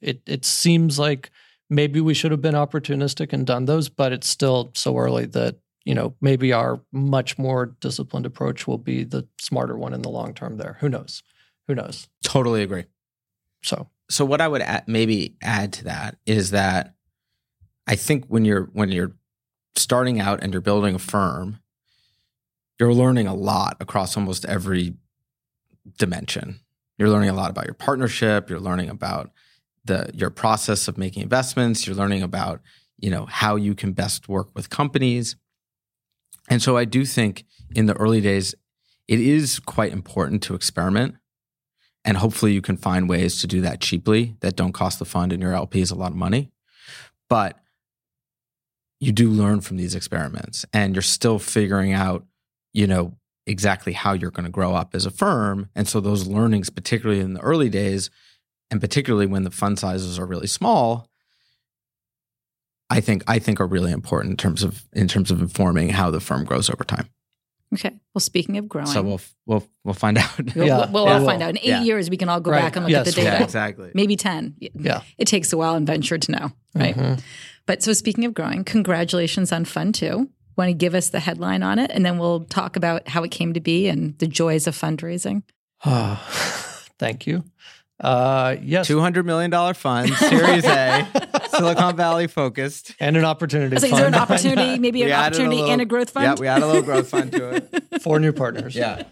[0.00, 1.30] it it seems like
[1.70, 5.56] maybe we should have been opportunistic and done those, but it's still so early that
[5.84, 10.10] you know maybe our much more disciplined approach will be the smarter one in the
[10.10, 10.56] long term.
[10.56, 11.22] There, who knows?
[11.66, 12.08] Who knows?
[12.22, 12.84] totally agree.
[13.62, 16.94] So so what I would add, maybe add to that is that
[17.86, 19.12] I think when you're when you're
[19.76, 21.60] starting out and you're building a firm,
[22.78, 24.94] you're learning a lot across almost every
[25.98, 26.60] dimension.
[26.96, 28.50] You're learning a lot about your partnership.
[28.50, 29.30] You're learning about
[29.84, 31.86] the your process of making investments.
[31.86, 32.60] You're learning about
[32.98, 35.36] you know how you can best work with companies.
[36.50, 38.54] And so I do think in the early days,
[39.06, 41.16] it is quite important to experiment
[42.04, 45.32] and hopefully you can find ways to do that cheaply that don't cost the fund
[45.32, 46.50] and your LPs a lot of money.
[47.28, 47.58] But
[48.98, 52.24] you do learn from these experiments and you're still figuring out,
[52.72, 53.14] you know,
[53.46, 55.70] exactly how you're going to grow up as a firm.
[55.74, 58.10] And so those learnings, particularly in the early days,
[58.70, 61.08] and particularly when the fund sizes are really small,
[62.90, 66.10] I think I think are really important in terms of in terms of informing how
[66.10, 67.08] the firm grows over time.
[67.74, 67.90] Okay.
[68.14, 70.54] Well, speaking of growing, So we'll we'll we'll find out.
[70.56, 71.50] we'll, Yeah, we'll yeah, all we'll- find out.
[71.50, 71.82] In eight yeah.
[71.82, 72.62] years, we can all go Right.
[72.62, 73.36] back and look Yes, at the data.
[73.38, 73.90] yeah, exactly.
[73.94, 74.56] Maybe 10.
[74.58, 75.02] Yeah.
[75.18, 76.96] It takes a while and venture to know, right?
[76.96, 77.20] Mhm.
[77.66, 80.30] But so speaking of growing, congratulations on Fund Two.
[80.58, 83.30] Want to give us the headline on it, and then we'll talk about how it
[83.30, 85.44] came to be and the joys of fundraising.
[85.84, 86.20] Ah,
[86.98, 87.44] thank you.
[88.00, 91.06] Uh, yes, Two hundred million dollar fund, Series A,
[91.56, 92.92] Silicon Valley focused.
[93.00, 93.74] and an opportunity.
[93.74, 95.80] I was like, is there an opportunity, maybe an We added a opportunity little- and
[95.82, 96.24] a growth fund?
[96.24, 97.84] Yeah, we add a little growth fund to it.
[98.02, 98.74] Four new partners.
[98.76, 99.04] Yeah.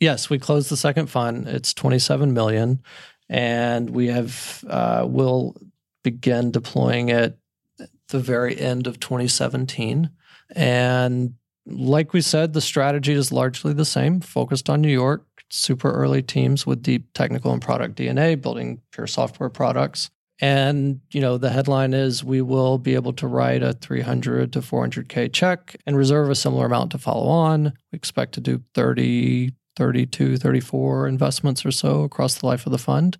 [0.00, 1.46] Yes, we closed the second fund.
[1.46, 2.82] It's 27 million
[3.28, 5.56] and we have uh will
[6.04, 7.38] begin deploying it
[7.78, 10.10] at the very end of 2017.
[10.54, 11.34] And
[11.66, 16.22] like we said, the strategy is largely the same, focused on New York, super early
[16.22, 20.10] teams with deep technical and product DNA, building pure software products.
[20.40, 24.60] And you know, the headline is we will be able to write a 300 to
[24.60, 27.74] 400k check and reserve a similar amount to follow on.
[27.92, 32.78] We expect to do 30 32 34 investments or so across the life of the
[32.78, 33.18] fund.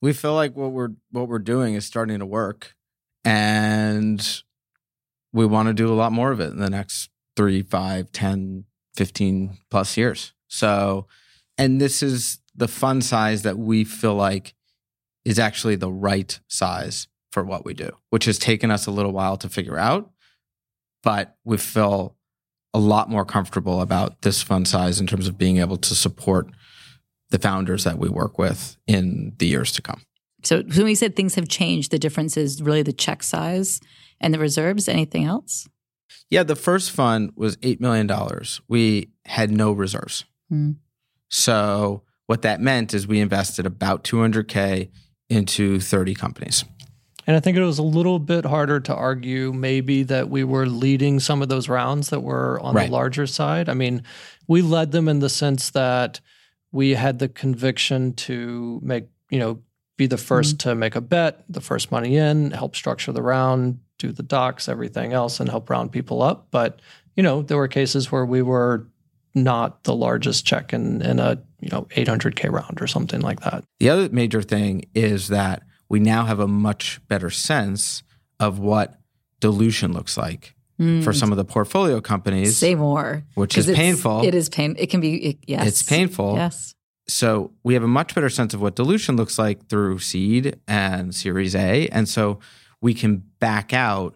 [0.00, 2.74] We feel like what we're what we're doing is starting to work,
[3.24, 4.42] and
[5.32, 8.64] we want to do a lot more of it in the next three, five, 10,
[8.94, 10.32] 15 plus years.
[10.48, 11.06] So,
[11.56, 14.54] and this is the fund size that we feel like
[15.24, 19.12] is actually the right size for what we do, which has taken us a little
[19.12, 20.10] while to figure out.
[21.02, 22.16] But we feel
[22.74, 26.48] a lot more comfortable about this fund size in terms of being able to support
[27.30, 30.02] the founders that we work with in the years to come.
[30.42, 33.80] So when we said things have changed, the difference is really the check size
[34.20, 34.88] and the reserves.
[34.88, 35.68] Anything else?
[36.28, 38.08] Yeah, the first fund was $8 million.
[38.68, 40.24] We had no reserves.
[40.52, 40.76] Mm.
[41.28, 44.90] So what that meant is we invested about 200K
[45.28, 46.64] into 30 companies.
[47.26, 50.66] And I think it was a little bit harder to argue maybe that we were
[50.66, 52.86] leading some of those rounds that were on Right.
[52.86, 53.68] the larger side.
[53.68, 54.02] I mean,
[54.48, 56.20] we led them in the sense that
[56.72, 59.60] we had the conviction to make, you know,
[59.96, 63.80] be the 1st to make a bet, the first money in, help structure the round,
[64.00, 66.48] do the docs, everything else, and help round people up.
[66.50, 66.80] But,
[67.16, 68.88] you know, there were cases where we were
[69.34, 73.64] not the largest check in, in a, you know, 800K round or something like that.
[73.78, 78.02] The other major thing is that we now have a much better sense
[78.38, 78.98] of what
[79.40, 81.04] dilution looks like mm.
[81.04, 83.24] for some of the portfolio companies, Say more.
[83.34, 84.24] which is painful.
[84.24, 84.74] It is pain.
[84.78, 85.16] It can be.
[85.16, 85.66] It, yes.
[85.66, 86.36] It's painful.
[86.36, 86.74] Yes.
[87.08, 91.14] So we have a much better sense of what dilution looks like through seed and
[91.14, 91.88] series A.
[91.88, 92.38] And so
[92.80, 94.14] we can back out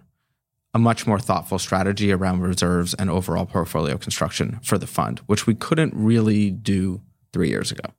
[0.73, 5.47] a much more thoughtful strategy around reserves and overall portfolio construction for the fund, which
[5.47, 7.01] we couldn't really do
[7.33, 7.91] three years ago.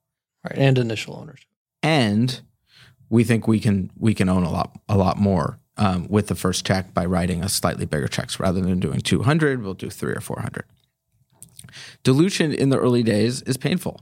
[0.43, 0.57] Right.
[0.57, 1.47] And initial ownership.
[1.81, 2.41] And
[3.09, 6.35] we think we can we can own a lot a lot more um, with the
[6.35, 10.13] first check by writing a slightly bigger checks rather than doing 200 we'll do 3
[10.13, 10.65] or 400
[12.03, 14.01] dilution in the early days is painful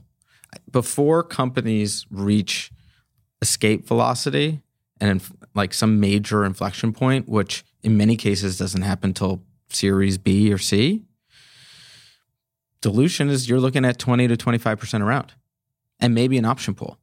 [0.70, 2.70] before companies reach
[3.42, 4.62] escape velocity
[5.00, 5.22] and
[5.54, 10.58] like some major inflection point which in many cases doesn't happen until series b or
[10.58, 11.04] c
[12.84, 15.32] dilution is you're looking at 20 to 25% around
[16.00, 16.98] and maybe an option pool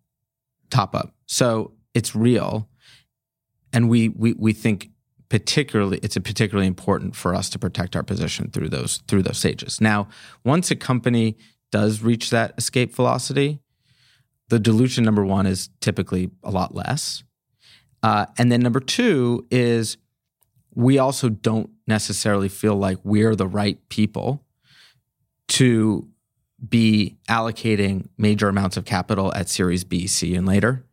[0.70, 1.16] top up.
[1.26, 2.70] So it's real
[3.74, 4.90] and we we we think
[5.28, 9.82] particularly it's particularly important for us to protect our position through those through those stages.
[9.82, 10.08] Now
[10.46, 11.36] once a company
[11.72, 13.60] does reach that escape velocity
[14.50, 17.24] the dilution number one is typically a lot less
[18.04, 19.98] uh, and then number two is
[20.74, 24.44] we also don't necessarily feel like we're the right people
[25.48, 26.08] to
[26.68, 30.86] be allocating major amounts of capital at series b c and later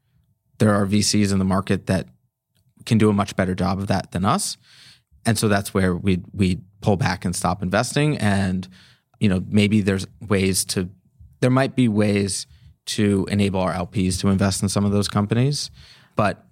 [0.58, 2.08] there are vcs in the market that
[2.88, 4.56] can do a much better job of that than us.
[5.24, 8.16] And so that's where we we pull back and stop investing.
[8.18, 8.66] And
[9.20, 10.88] you know, maybe there's ways to
[11.40, 12.46] there might be ways
[12.86, 15.70] to enable our LPs to invest in some of those companies,
[16.16, 16.46] but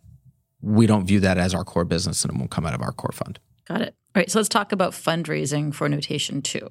[0.66, 2.92] we don't view that as our core business and it won't come out of our
[2.92, 3.38] core fund.
[3.66, 3.94] Got it.
[4.14, 4.30] All right.
[4.30, 6.68] So let's talk about fundraising for Notation Two.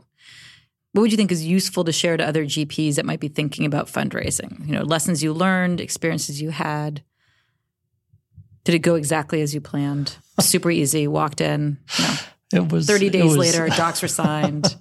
[0.91, 3.65] What would you think is useful to share to other GPs that might be thinking
[3.65, 4.65] about fundraising?
[4.65, 7.03] You know, lessons you learned, experiences you had.
[8.63, 10.17] Did it go exactly as you planned?
[10.39, 11.07] Super easy.
[11.07, 11.77] Walked in.
[11.99, 14.75] You know, It was Thirty days was- later, docs were signed.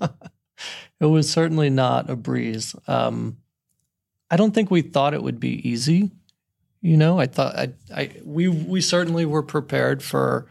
[1.01, 2.75] it was certainly not a breeze.
[2.87, 3.39] Um,
[4.31, 6.11] I don't think we thought it would be easy.
[6.85, 10.47] You know, I thought I, I we we certainly were prepared for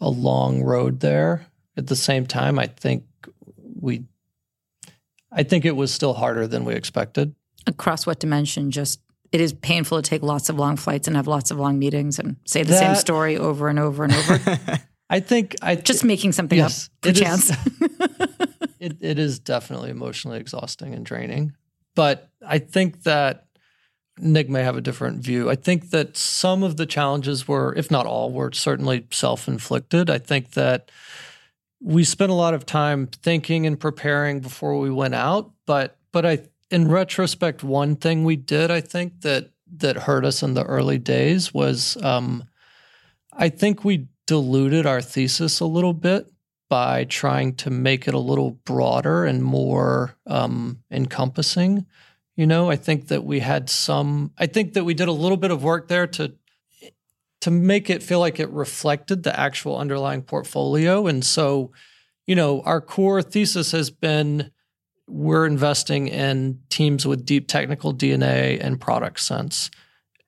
[0.00, 1.48] a long road there.
[1.76, 3.02] At the same time, I think
[3.80, 4.04] we,
[5.32, 7.34] I think it was still harder than we expected.
[7.66, 8.70] Across what dimension?
[8.70, 9.00] Just
[9.32, 12.20] it is painful to take lots of long flights and have lots of long meetings
[12.20, 14.60] and say the same story over and over and over.
[15.10, 17.50] I think I Just making something Yes, up, it is- perchance.
[18.78, 21.56] it, it is definitely emotionally exhausting and draining.
[21.96, 23.45] But I think that
[24.18, 25.50] Nick may have a different view.
[25.50, 30.08] I think that some of the challenges were, if not all, were certainly self inflicted.
[30.08, 30.90] I think that
[31.80, 35.52] we spent a lot of time thinking and preparing before we went out.
[35.66, 36.40] But but I
[36.70, 40.98] in retrospect, one thing we did, I think that that hurt us in the early
[40.98, 42.44] days was um,
[43.32, 46.30] I think we diluted our thesis a little bit
[46.68, 51.86] by trying to make it a little broader and more um, encompassing.
[52.36, 54.32] You know, I think that we had some.
[54.36, 56.34] I think that we did a little bit of work there to
[57.40, 61.06] to make it feel like it reflected the actual underlying portfolio.
[61.06, 61.70] And so,
[62.26, 64.50] you know, our core thesis has been
[65.08, 69.70] we're investing in teams with deep technical DNA and product sense.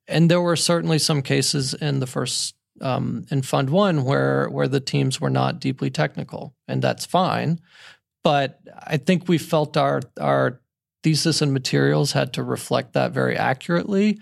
[0.06, 4.68] And there were certainly some cases in the first um, in Fund One where where
[4.68, 7.58] the teams were not deeply technical, and that's fine.
[8.22, 10.60] But I think we felt our our
[11.02, 14.18] thesis and materials had to reflect that very accurately.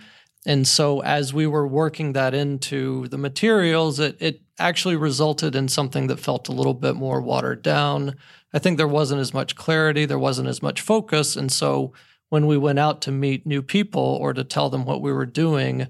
[0.46, 5.68] And so as we were working that into the materials, it it actually resulted in
[5.68, 8.14] something that felt a little bit more watered down.
[8.54, 11.92] I think there wasn't as much clarity, there wasn't as much focus, and so
[12.28, 15.26] when we went out to meet new people or to tell them what we were
[15.26, 15.88] doing,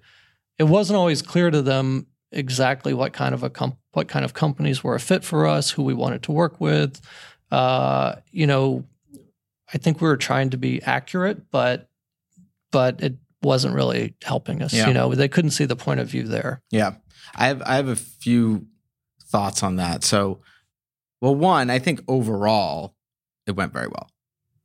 [0.58, 4.34] it wasn't always clear to them exactly what kind of a com- what kind of
[4.34, 7.00] companies were a fit for us, who we wanted to work with.
[7.50, 8.84] Uh, you know,
[9.72, 11.88] I think we were trying to be accurate, but
[12.72, 14.72] but it wasn't really helping us.
[14.72, 14.88] Yeah.
[14.88, 16.62] You know, they couldn't see the point of view there.
[16.70, 16.94] Yeah.
[17.34, 18.66] I have I have a few
[19.24, 20.04] thoughts on that.
[20.04, 20.40] So,
[21.20, 22.94] well, one, I think overall
[23.46, 24.10] it went very well.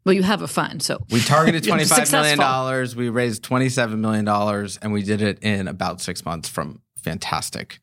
[0.06, 2.95] Well, you have a fund, so We targeted twenty five million dollars.
[2.95, 6.82] We raised twenty seven million dollars, and we did it in about six months from
[6.97, 7.80] fantastic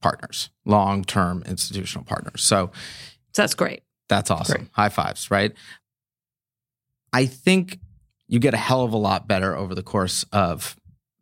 [0.00, 2.42] partners, long term institutional partners.
[2.42, 2.70] So
[3.32, 3.82] so that's great.
[4.08, 4.62] that's awesome.
[4.62, 4.68] Great.
[4.72, 5.52] High fives, right?
[7.12, 7.78] I think
[8.28, 10.76] you get a hell of a lot better over the course of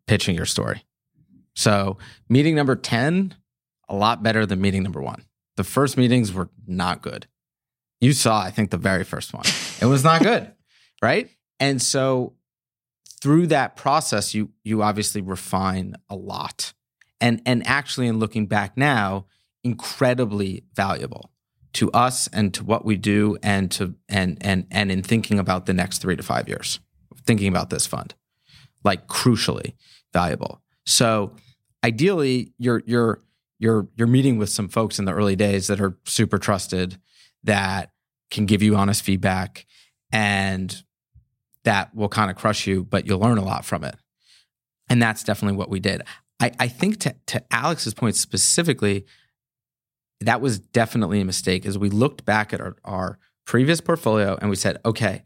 [0.07, 0.85] pitching your story.
[1.55, 3.35] So, meeting number 10,
[3.89, 5.25] a lot better than meeting number one.
[5.57, 7.27] The first meetings were not good.
[8.01, 9.45] You saw, I think, the very first one.
[9.81, 10.53] It was not good,
[11.03, 11.29] right?
[11.59, 12.35] And so,
[13.21, 16.73] through that process, you you obviously refine a lot,
[17.21, 19.27] and and actually, in looking back now,
[19.63, 21.30] incredibly valuable
[21.73, 25.67] to us and to what we do and to and and and in thinking about
[25.67, 26.81] the next 3 to 5 years
[27.27, 28.15] thinking about this fund
[28.85, 29.75] like crucially
[30.13, 30.63] valuable.
[30.87, 31.37] So
[31.85, 33.23] ideally you're you're
[33.59, 36.99] you're you're meeting with some folks in the early days that are super trusted
[37.45, 37.91] that
[38.31, 39.67] can give you honest feedback
[40.13, 40.83] and
[41.65, 43.97] that will kind of crush you but you'll learn a lot from it.
[44.89, 46.03] And that's definitely what we did.
[46.41, 49.05] I i think to to alex's point specifically
[50.21, 54.51] that was definitely a mistake as we looked back at our, our previous portfolio and
[54.51, 55.23] we said, okay,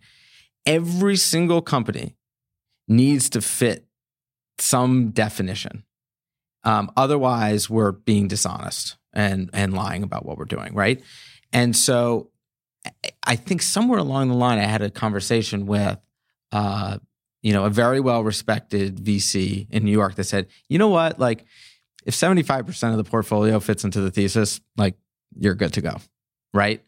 [0.67, 2.17] every single company
[2.89, 3.87] needs to fit
[4.59, 5.85] some definition.
[6.63, 11.03] Um, otherwise, we're being dishonest and and lying about what we're doing, right?
[11.53, 12.31] And so,
[13.27, 15.99] I- think somewhere along the line, I had a conversation with,
[16.53, 16.99] uh,
[17.43, 21.19] you know, a very well respected VC in New York that said, you know what,
[21.19, 21.45] like
[22.05, 24.97] if 75% of the portfolio fits into the thesis, like
[25.39, 25.97] you're good to go,
[26.53, 26.83] right?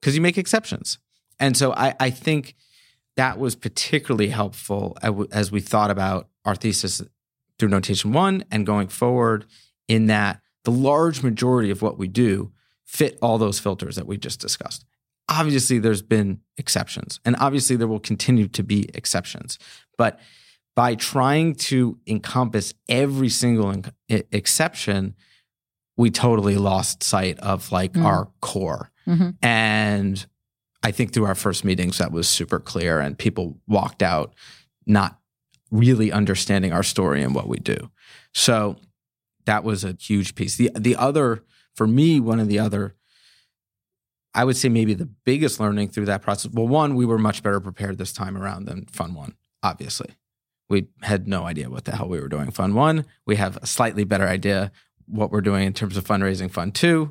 [0.00, 0.98] Because you make exceptions.
[1.38, 2.54] And so I, I think
[3.16, 4.96] that was particularly helpful
[5.32, 7.02] as we thought about our thesis
[7.58, 9.46] through notation one and going forward,
[9.88, 12.52] in that the large majority of what we do
[12.84, 14.84] fit all those filters that we just discussed.
[15.28, 19.58] Obviously, there's been exceptions, and obviously, there will continue to be exceptions.
[19.96, 20.18] But
[20.76, 23.74] by trying to encompass every single
[24.08, 25.14] e- exception,
[25.96, 28.04] we totally lost sight of like Mm.
[28.04, 28.90] our core.
[29.06, 29.36] Mhm.
[29.42, 30.26] And
[30.82, 34.34] I think through our first meetings, that was super clear, and people walked out
[34.86, 35.18] not
[35.70, 37.90] really understanding our story and what we do.
[38.32, 38.76] So
[39.44, 40.56] that was a huge piece.
[40.56, 41.44] The the other
[41.74, 42.94] for me, one of the other,
[44.34, 46.50] I would say maybe the biggest learning through that process.
[46.52, 49.34] Well, one, we were much better prepared this time around than Fund One.
[49.62, 50.14] Obviously,
[50.70, 52.50] we had no idea what the hell we were doing.
[52.52, 54.70] Fund One, we have a slightly better idea
[55.06, 56.50] what we're doing in terms of fundraising.
[56.50, 57.10] Fund Two,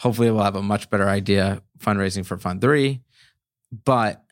[0.00, 3.00] hopefully, we'll have a much better idea fundraising for Fund Three.
[3.84, 4.22] But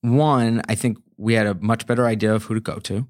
[0.00, 3.06] one, I think we had a much better idea of who to go to.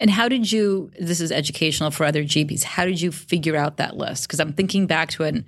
[0.00, 3.76] And how did you, this is educational for other GPs, how did you figure out
[3.76, 4.26] that list?
[4.26, 5.46] Because I'm thinking back to an,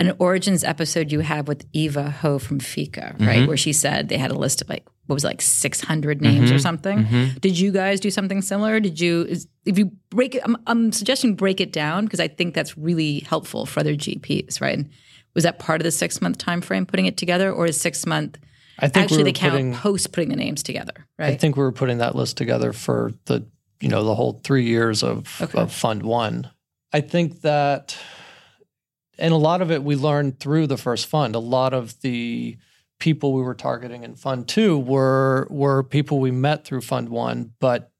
[0.00, 3.40] an Origins episode you have with Eva Ho from Fika, right?
[3.42, 3.46] Mhm.
[3.48, 6.50] Where she said they had a list of like, what was it, like 600 names
[6.50, 6.60] or Mhm.
[6.60, 7.30] something.
[7.40, 8.80] Did you guys do something similar?
[8.80, 12.28] Did you, is, if you break it, I'm, I'm suggesting break it down because I
[12.28, 14.78] think that's really helpful for other GPs, right?
[14.78, 14.88] And
[15.34, 18.04] was that part of the six month time frame putting it together or is six
[18.06, 18.38] month
[18.78, 21.32] I think actually we the count putting, post putting the names together, right?
[21.32, 23.44] I think we were putting that list together for the
[23.80, 25.58] you know the whole three years of, Okay.
[25.58, 26.48] of Fund One.
[26.92, 27.96] I think that,
[29.22, 31.34] and a lot of it we learned through the first fund.
[31.34, 32.58] A lot of the
[33.00, 37.52] people we were targeting in Fund Two were were people we met through Fund One,
[37.60, 37.90] but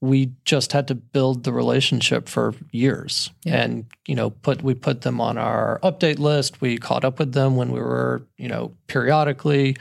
[0.00, 3.62] we just had to build the relationship for years Yeah.
[3.62, 7.32] and you know put we put them on our update list we caught up with
[7.32, 9.76] them when we were you know periodically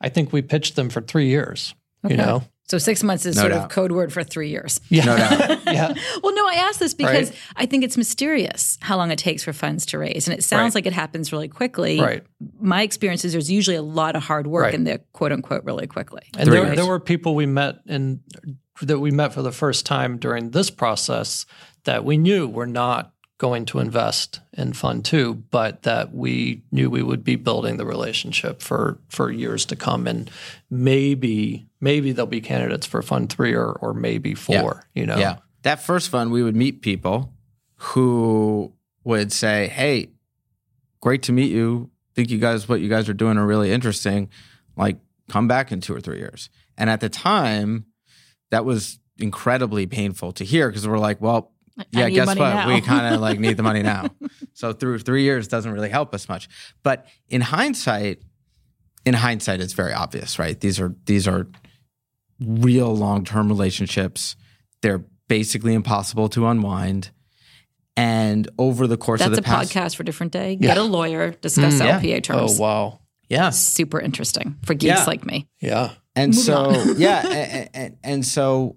[0.00, 1.72] i think we pitched them for three years
[2.04, 2.14] Okay.
[2.14, 3.64] you know So six months is No sort doubt.
[3.64, 4.80] of code word for three years.
[4.88, 5.60] yeah No doubt.
[5.66, 7.38] yeah Well, no, I asked this because Right.
[7.56, 10.26] I think it's mysterious how long it takes for funds to raise.
[10.26, 10.76] And it sounds Right.
[10.76, 12.00] like it happens really quickly.
[12.00, 12.22] right
[12.60, 14.74] My experience is there's usually a lot of hard work Right.
[14.74, 16.22] in the quote unquote really quickly.
[16.38, 18.20] and there, there were people we met in
[18.82, 21.46] that we met for the first time during this process
[21.84, 23.12] that we knew were not
[23.46, 27.86] going to invest in fund two but that we knew we would be building the
[27.86, 30.30] relationship for for years to come and
[30.70, 35.36] maybe maybe there'll be candidates for fund three or or maybe four you know Yeah.
[35.62, 37.32] That first fund, we would meet people
[37.76, 40.10] who would say, Hey,
[41.00, 41.90] great to meet you.
[42.14, 44.28] Think you guys, what you guys are doing are really interesting.
[44.76, 44.98] Like,
[45.30, 46.50] come back in two or three years.
[46.76, 47.86] And at the time,
[48.50, 51.53] that was incredibly painful to hear because we're like, well,
[51.90, 52.38] yeah, guess what?
[52.38, 52.68] now.
[52.68, 54.08] We kind of like need the money now.
[54.52, 56.48] so through three years doesn't really help us much.
[56.82, 58.22] But in hindsight,
[59.04, 60.58] in hindsight, it's very obvious, right?
[60.60, 61.46] These are these are
[62.40, 64.36] real long term relationships.
[64.82, 67.10] They're basically impossible to unwind.
[67.96, 70.52] And over the course That's of the past, That's a podcast for a different day.
[70.60, 70.68] Yeah.
[70.68, 72.00] Get a lawyer, discuss Mm, yeah.
[72.00, 72.58] LPA terms.
[72.58, 73.00] Oh wow.
[73.28, 75.04] yeah, Super interesting for geeks Yeah.
[75.04, 75.46] like me.
[75.60, 75.92] Yeah.
[76.16, 78.76] and Moving so yeah, and, and, and so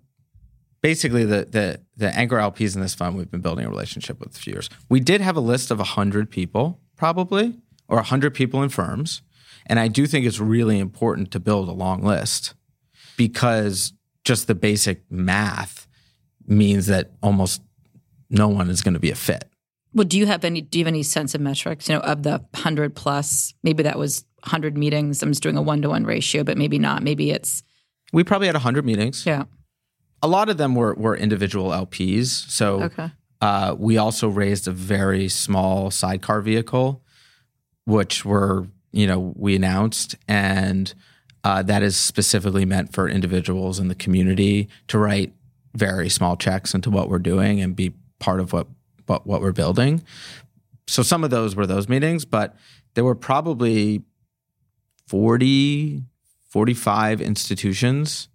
[0.81, 4.37] basically the the the anchor LPs in this fund we've been building a relationship with
[4.37, 4.69] for years.
[4.89, 7.55] We did have a list of hundred people probably
[7.87, 9.21] or hundred people in firms,
[9.65, 12.53] and I do think it's really important to build a long list
[13.15, 15.87] because just the basic math
[16.45, 17.61] means that almost
[18.29, 19.45] no one is going to be a fit.
[19.93, 20.61] Well, do you have any?
[20.61, 21.87] Do you have any sense of metrics?
[21.89, 25.23] You know, of the hundred plus, maybe that was hundred meetings.
[25.23, 27.03] I'm just doing a one to one ratio, but maybe not.
[27.03, 27.63] Maybe it's
[28.13, 29.25] We probably had hundred meetings.
[29.25, 29.45] yeah.
[30.21, 32.49] A lot of them were were individual LPs.
[32.49, 33.11] So Okay.
[33.39, 37.03] Uh, we also raised a very small sidecar vehicle,
[37.85, 40.93] which were you know we announced, and
[41.43, 45.33] uh, that is specifically meant for individuals in the community to write
[45.75, 48.67] very small checks into what we're doing and be part of what
[49.05, 50.03] what, what we're building.
[50.87, 52.55] So some of those were those meetings, but
[52.95, 54.03] there were probably
[55.07, 56.03] 40,
[56.49, 58.29] 45 institutions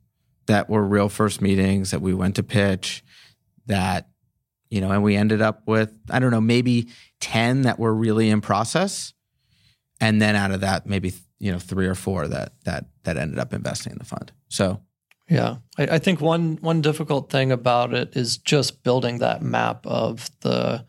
[0.52, 3.02] that were real first meetings that we went to pitch
[3.66, 4.08] that
[4.72, 6.88] you know, and we ended up with, I don't know, maybe
[7.20, 9.12] 10 that were really in process.
[10.00, 13.38] And then out of that, maybe, you know, three or four that, that, that ended
[13.38, 14.32] up investing in the fund.
[14.48, 14.80] So
[15.28, 19.86] Yeah, I, I think one one difficult thing about it is just building that map
[19.86, 20.84] of the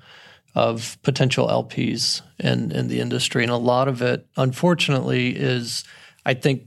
[0.56, 5.84] of potential LPs in in the industry, and a lot of it, unfortunately, is
[6.26, 6.64] I think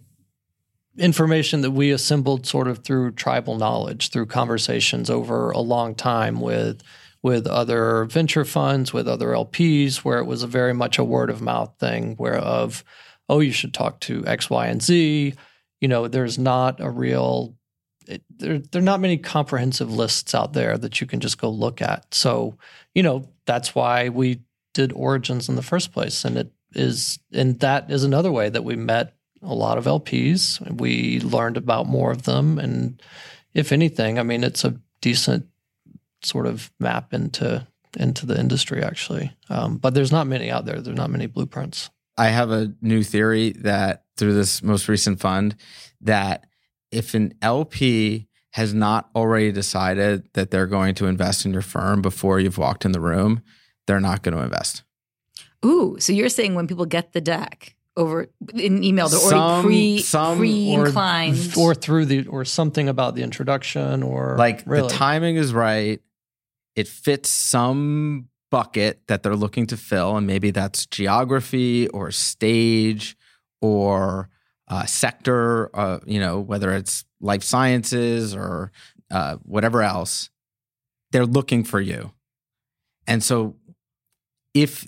[0.99, 6.40] information that we assembled sort of through tribal knowledge, through conversations over a long time
[6.40, 6.82] with
[7.22, 11.28] with other venture funds, with other LPs, where it was a very much a word
[11.28, 12.84] of mouth thing, where of
[13.28, 15.34] oh, you should talk to X, Y, and Z.
[15.80, 17.57] You know, there's not a real
[18.07, 21.51] it, there, there are not many comprehensive lists out there that you can just go
[21.51, 22.14] look at.
[22.14, 22.57] So,
[22.94, 24.42] you know, that's why we
[24.74, 26.24] did Origins in the first place.
[26.24, 30.61] And it is, and that is another way that we met a lot of LPs.
[30.78, 32.59] We learned about more of them.
[32.59, 33.03] And
[33.55, 35.47] if anything, I mean, it's a decent
[36.22, 37.66] sort of map into
[37.99, 39.34] into the industry actually.
[39.49, 40.80] Um, but there's not many out there.
[40.80, 41.89] There's not many blueprints.
[42.18, 45.57] I have a new theory that through this most recent fund,
[46.01, 46.47] that
[46.91, 52.01] if an LP has not already decided that they're going to invest in your firm
[52.01, 53.43] before you've walked in the room,
[53.87, 54.82] they're not going to invest.
[55.64, 59.66] Ooh, so you're saying when people get the deck over in email, they're Some- already
[59.97, 61.55] pre some- pre inclined.
[61.57, 64.88] or through the or something about the introduction or Like really.
[64.88, 66.01] the timing is right.
[66.74, 73.16] It fits some bucket that they're looking to fill, and maybe that's geography or stage
[73.62, 74.28] or
[74.68, 75.70] uh, sector.
[75.74, 78.72] Uh, you know, whether it's life sciences or
[79.11, 80.28] uh, whatever else,
[81.12, 82.12] they're looking for you.
[83.07, 83.57] And so,
[84.55, 84.86] if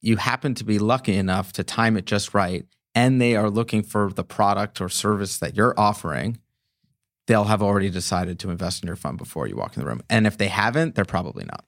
[0.00, 3.82] you happen to be lucky enough to time it just right, and they are looking
[3.82, 6.38] for the product or service that you're offering,
[7.26, 10.02] they'll have already decided to invest in your fund before you walk in the room.
[10.10, 11.64] And if they haven't, they're probably not.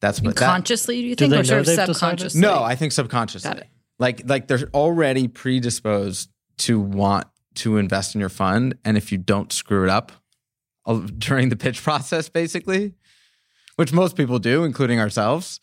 [0.00, 1.94] That's what that, consciously, do you Do think, they or sort of they've decided?
[1.94, 2.40] subconsciously?
[2.40, 3.50] No, I think subconsciously.
[3.50, 3.66] Got it.
[3.98, 7.26] Like like they're already predisposed to want
[7.56, 10.12] to invest in your fund, and if you don't screw it up
[10.86, 12.94] uh, during the pitch process, basically,
[13.76, 15.60] which most people do, including ourselves,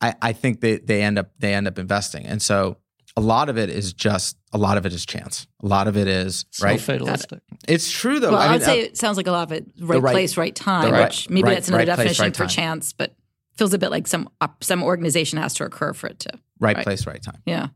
[0.00, 2.78] I, I think they they end up they end up investing, and so
[3.16, 5.46] a lot of it is just a lot of it is chance.
[5.62, 6.80] A lot of it is so right.
[6.80, 7.40] fatalistic.
[7.68, 8.30] It's true though.
[8.32, 10.00] Well, I, I would mean, say uh, it sounds like a lot of it right,
[10.00, 12.42] right- place, right time, right- which maybe right- that's another right place, definition right for
[12.44, 12.48] time.
[12.48, 13.14] chance, but
[13.56, 16.30] feels a bit like some op- some organization has to occur for it to.
[16.60, 16.84] right, right.
[16.84, 17.42] place, right time.
[17.44, 17.68] Yeah.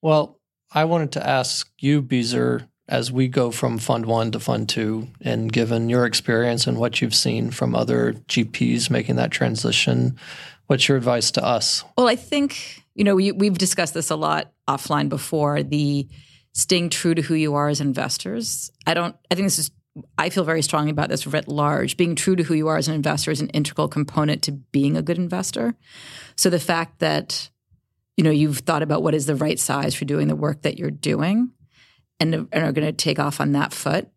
[0.00, 0.38] Well,
[0.72, 5.08] I wanted to ask you, Beezer, as we go from Fund One to Fund Two,
[5.20, 10.16] and given your experience and what you've seen from other GPs making that transition,
[10.72, 11.84] what's your advice to us?
[11.98, 16.08] Well, I think, you know, we, we've discussed this a lot offline before the
[16.54, 18.70] staying true to who you are as investors.
[18.86, 19.70] I don't, I think this is,
[20.16, 21.98] I feel very strongly about this writ large.
[21.98, 24.96] Being true to who you are as an investor is an integral component to being
[24.96, 25.74] a good investor.
[26.36, 27.50] So the fact that,
[28.16, 30.78] you know, you've thought about what is the right size for doing the work that
[30.78, 31.50] you're doing
[32.18, 34.08] and, and are going to take off on that foot,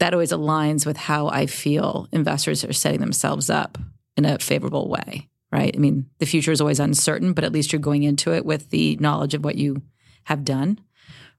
[0.00, 3.78] that always aligns with how I feel investors are setting themselves up
[4.18, 5.74] in a favorable way right?
[5.74, 8.70] I mean, the future is always uncertain, but at least you're going into it with
[8.70, 9.82] the knowledge of what you
[10.24, 10.80] have done,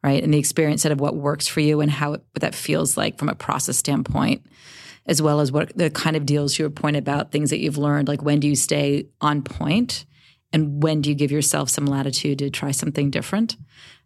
[0.03, 0.23] right?
[0.23, 2.97] And the experience set of what works for you and how it, what that feels
[2.97, 4.45] like from a process standpoint,
[5.05, 7.77] as well as what the kind of deals you were pointing about, things that you've
[7.77, 10.05] learned, like when do you stay on point
[10.51, 13.57] and when do you give yourself some latitude to try something different?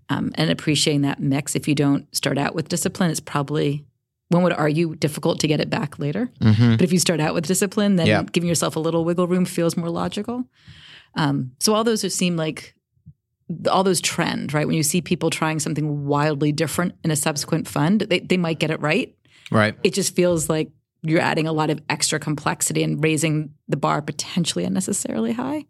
[0.10, 1.56] Um, and appreciating that mix.
[1.56, 3.86] If you don't start out with discipline, it's probably
[4.34, 6.30] one would argue difficult to get it back later.
[6.42, 6.72] Mm-hmm.
[6.74, 8.24] But if you start out with discipline, then Yeah.
[8.24, 10.44] giving yourself a little wiggle room feels more logical.
[11.16, 12.76] Um, so all those who seem like
[13.70, 14.66] all those trend, right?
[14.66, 18.60] When you see people trying something wildly different in a subsequent fund, they, they might
[18.60, 19.16] get it right.
[19.52, 19.76] Right.
[19.84, 20.72] It just feels like
[21.04, 25.66] you're adding a lot of extra complexity and raising the bar potentially unnecessarily high.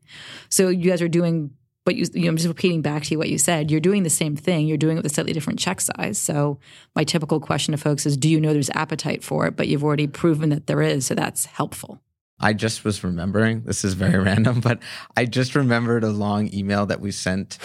[0.49, 1.49] So you guys are doing
[1.84, 3.69] what you, you know, I'm just repeating back to you what you said.
[3.69, 4.67] You're doing the same thing.
[4.67, 6.17] You're doing it with a slightly different check size.
[6.17, 6.59] So
[6.95, 9.55] my typical question to folks is, do you know there's appetite for it?
[9.55, 11.05] But you've already proven that there is.
[11.05, 12.01] So that's helpful.
[12.39, 14.79] I just was remembering, this is very random, but
[15.15, 17.57] I just remembered a long email that we sent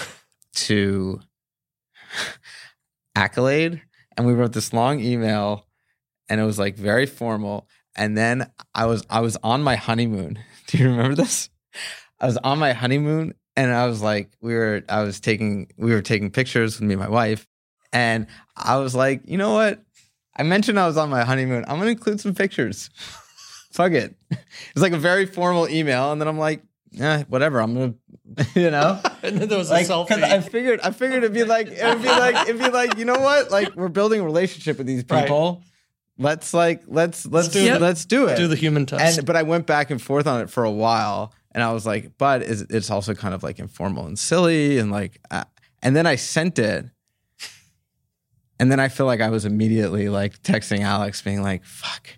[0.55, 1.21] to
[3.15, 3.83] Accolade.
[4.17, 5.69] And we wrote this long email
[6.29, 7.69] and it was like very formal.
[7.97, 10.41] And then I was I was on my honeymoon.
[10.67, 11.51] Do you remember this?
[12.21, 15.91] I was on my honeymoon and I was like, we were I was taking we
[15.93, 17.47] were taking pictures with me and my wife.
[17.93, 19.83] And I was like, you know what?
[20.37, 21.65] I mentioned I was on my honeymoon.
[21.67, 22.91] I'm gonna include some pictures.
[23.73, 24.15] Fuck it.
[24.73, 26.63] It's like a very formal email, and then I'm like,
[26.99, 27.61] eh, whatever.
[27.61, 27.95] I'm gonna,
[28.55, 30.23] you know, And then there was like a selfie.
[30.23, 33.19] I figured, I figured it'd be like, it'd be like, it'd be like, you know
[33.21, 33.51] what?
[33.51, 35.23] Like we're building a relationship with these Right.
[35.25, 35.63] people.
[36.19, 37.81] Let's like, let's let's do do it.
[37.81, 38.37] let's do it.
[38.37, 39.19] do the human test.
[39.19, 41.87] and but I went back and forth on it for a while, and I was
[41.87, 45.45] like, but is, it's also kind of like informal and silly, and like, uh,
[45.83, 46.87] and then I sent it.
[48.61, 52.09] And then I feel like I was immediately like texting Alex, being like, "Fuck,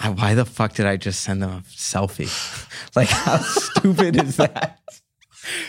[0.00, 2.28] I- why the fuck did I just send them a selfie?
[2.96, 4.80] like, how stupid is that?"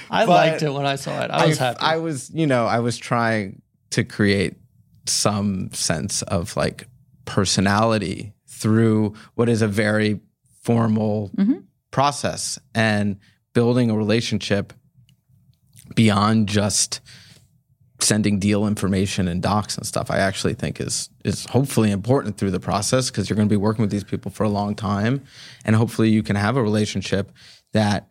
[0.10, 1.30] I but liked it when I saw it.
[1.30, 1.78] I was happy.
[1.82, 4.56] I was, you know, I was trying to create
[5.06, 6.88] some sense of like
[7.26, 10.20] personality through what is a very
[10.64, 11.64] formal Mhm.
[11.92, 13.18] Process and
[13.54, 14.74] building a relationship
[15.96, 17.02] beyond just
[18.00, 22.52] sending deal information and docs and stuff i actually think is is hopefully important through
[22.52, 25.24] the process because you're going to be working with these people for a long time
[25.66, 27.32] and hopefully you can have a relationship
[27.74, 28.08] that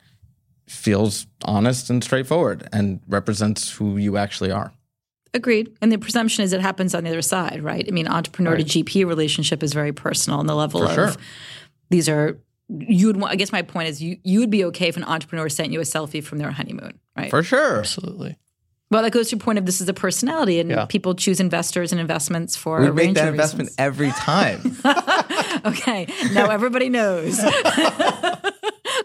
[0.68, 4.72] feels honest and straightforward and represents who you actually are
[5.36, 5.76] Agreed.
[5.82, 7.84] And the presumption is it happens on the other side, right?
[7.86, 11.22] I mean, entrepreneur to GP relationship is very personal and the level For of sure.
[11.90, 14.88] these are you would want I guess my point is you you would be okay
[14.88, 17.30] if an entrepreneur sent you a selfie from their honeymoon, right?
[17.30, 18.36] for sure Absolutely.
[18.90, 20.84] well, that goes to your point of this is a personality and Yeah.
[20.86, 23.78] people choose investors and investments for we a make range that of investment reasons.
[23.78, 24.76] every time
[25.66, 26.06] okay.
[26.32, 27.36] Now everybody knows.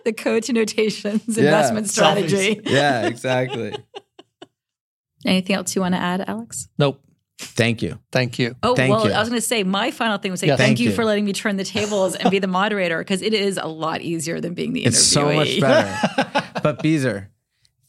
[0.05, 1.89] the code to notations investment Selfies.
[1.89, 2.61] strategy.
[2.65, 3.75] yeah exactly
[5.23, 6.67] Anything else you want to add, Alex?
[6.79, 6.99] Nope.
[7.41, 8.55] Thank you Thank you.
[8.63, 9.13] Oh, Thank well, you.
[9.13, 10.55] I was going to say my final thing was say Yeah.
[10.57, 10.95] thank, Thank you, you.
[10.95, 14.01] for letting me turn the tables and be the moderator because it is a lot
[14.01, 17.29] easier than being the it's so much better but beezer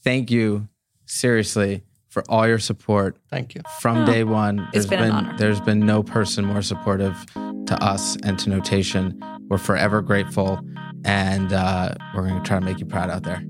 [0.04, 0.68] thank you
[1.06, 3.62] seriously for all your support Thank you.
[3.80, 4.60] from day one.
[4.60, 5.34] Oh, It's There's been an honor.
[5.38, 9.18] there's been no person more supportive to us and to Notation.
[9.48, 10.60] We're forever grateful,
[11.06, 13.42] and uh, we're going to try to make you proud out there.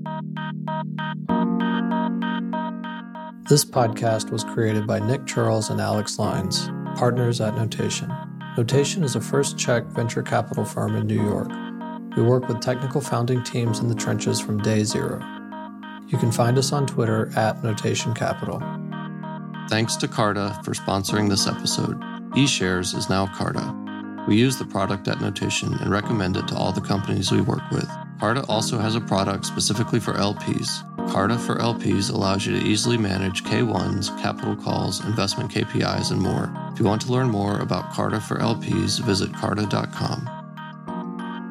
[3.49, 8.09] This podcast was created by Nick Chirls and Alex Lines, partners at Notation.
[8.55, 11.49] Notation is a first check venture capital firm in New York.
[12.15, 15.19] We work with technical founding teams in the trenches from day zero.
[16.07, 18.63] You can find us on Twitter at Notation Capital.
[19.67, 21.99] Thanks to Carta for sponsoring this episode.
[22.35, 23.75] eShares is now Carta.
[24.25, 27.69] We use the product at Notation and recommend it to all the companies we work
[27.71, 27.89] with.
[28.21, 30.89] Carta also has a product specifically for LPs.
[31.09, 36.51] Carta for LPs allows you to easily manage K1s, capital calls, investment KPIs, and more.
[36.71, 40.29] If you want to learn more about Carta for LPs, visit carta.com.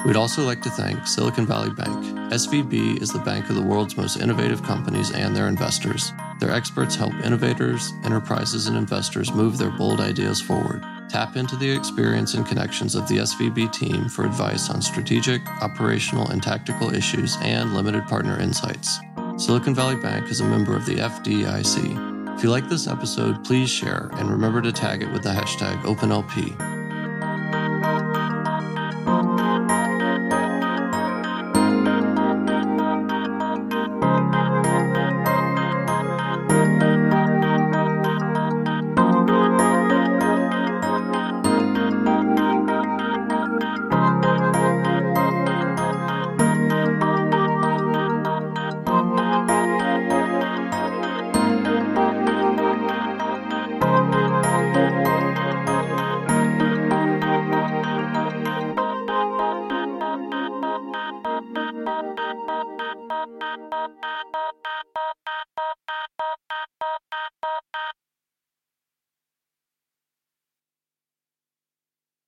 [0.05, 2.03] We'd also like to thank Silicon Valley Bank.
[2.33, 6.11] SVB is the bank of the world's most innovative companies and their investors.
[6.41, 10.83] Their experts help innovators, enterprises, and investors move their bold ideas forward.
[11.09, 16.27] Tap into the experience and connections of the SVB team for advice on strategic, operational,
[16.31, 18.99] and tactical issues and limited partner insights.
[19.35, 22.35] Silicon Valley Bank is a member of the FDIC.
[22.35, 25.81] If you like this episode, please share and remember to tag it with the hashtag
[25.81, 26.72] OpenLP.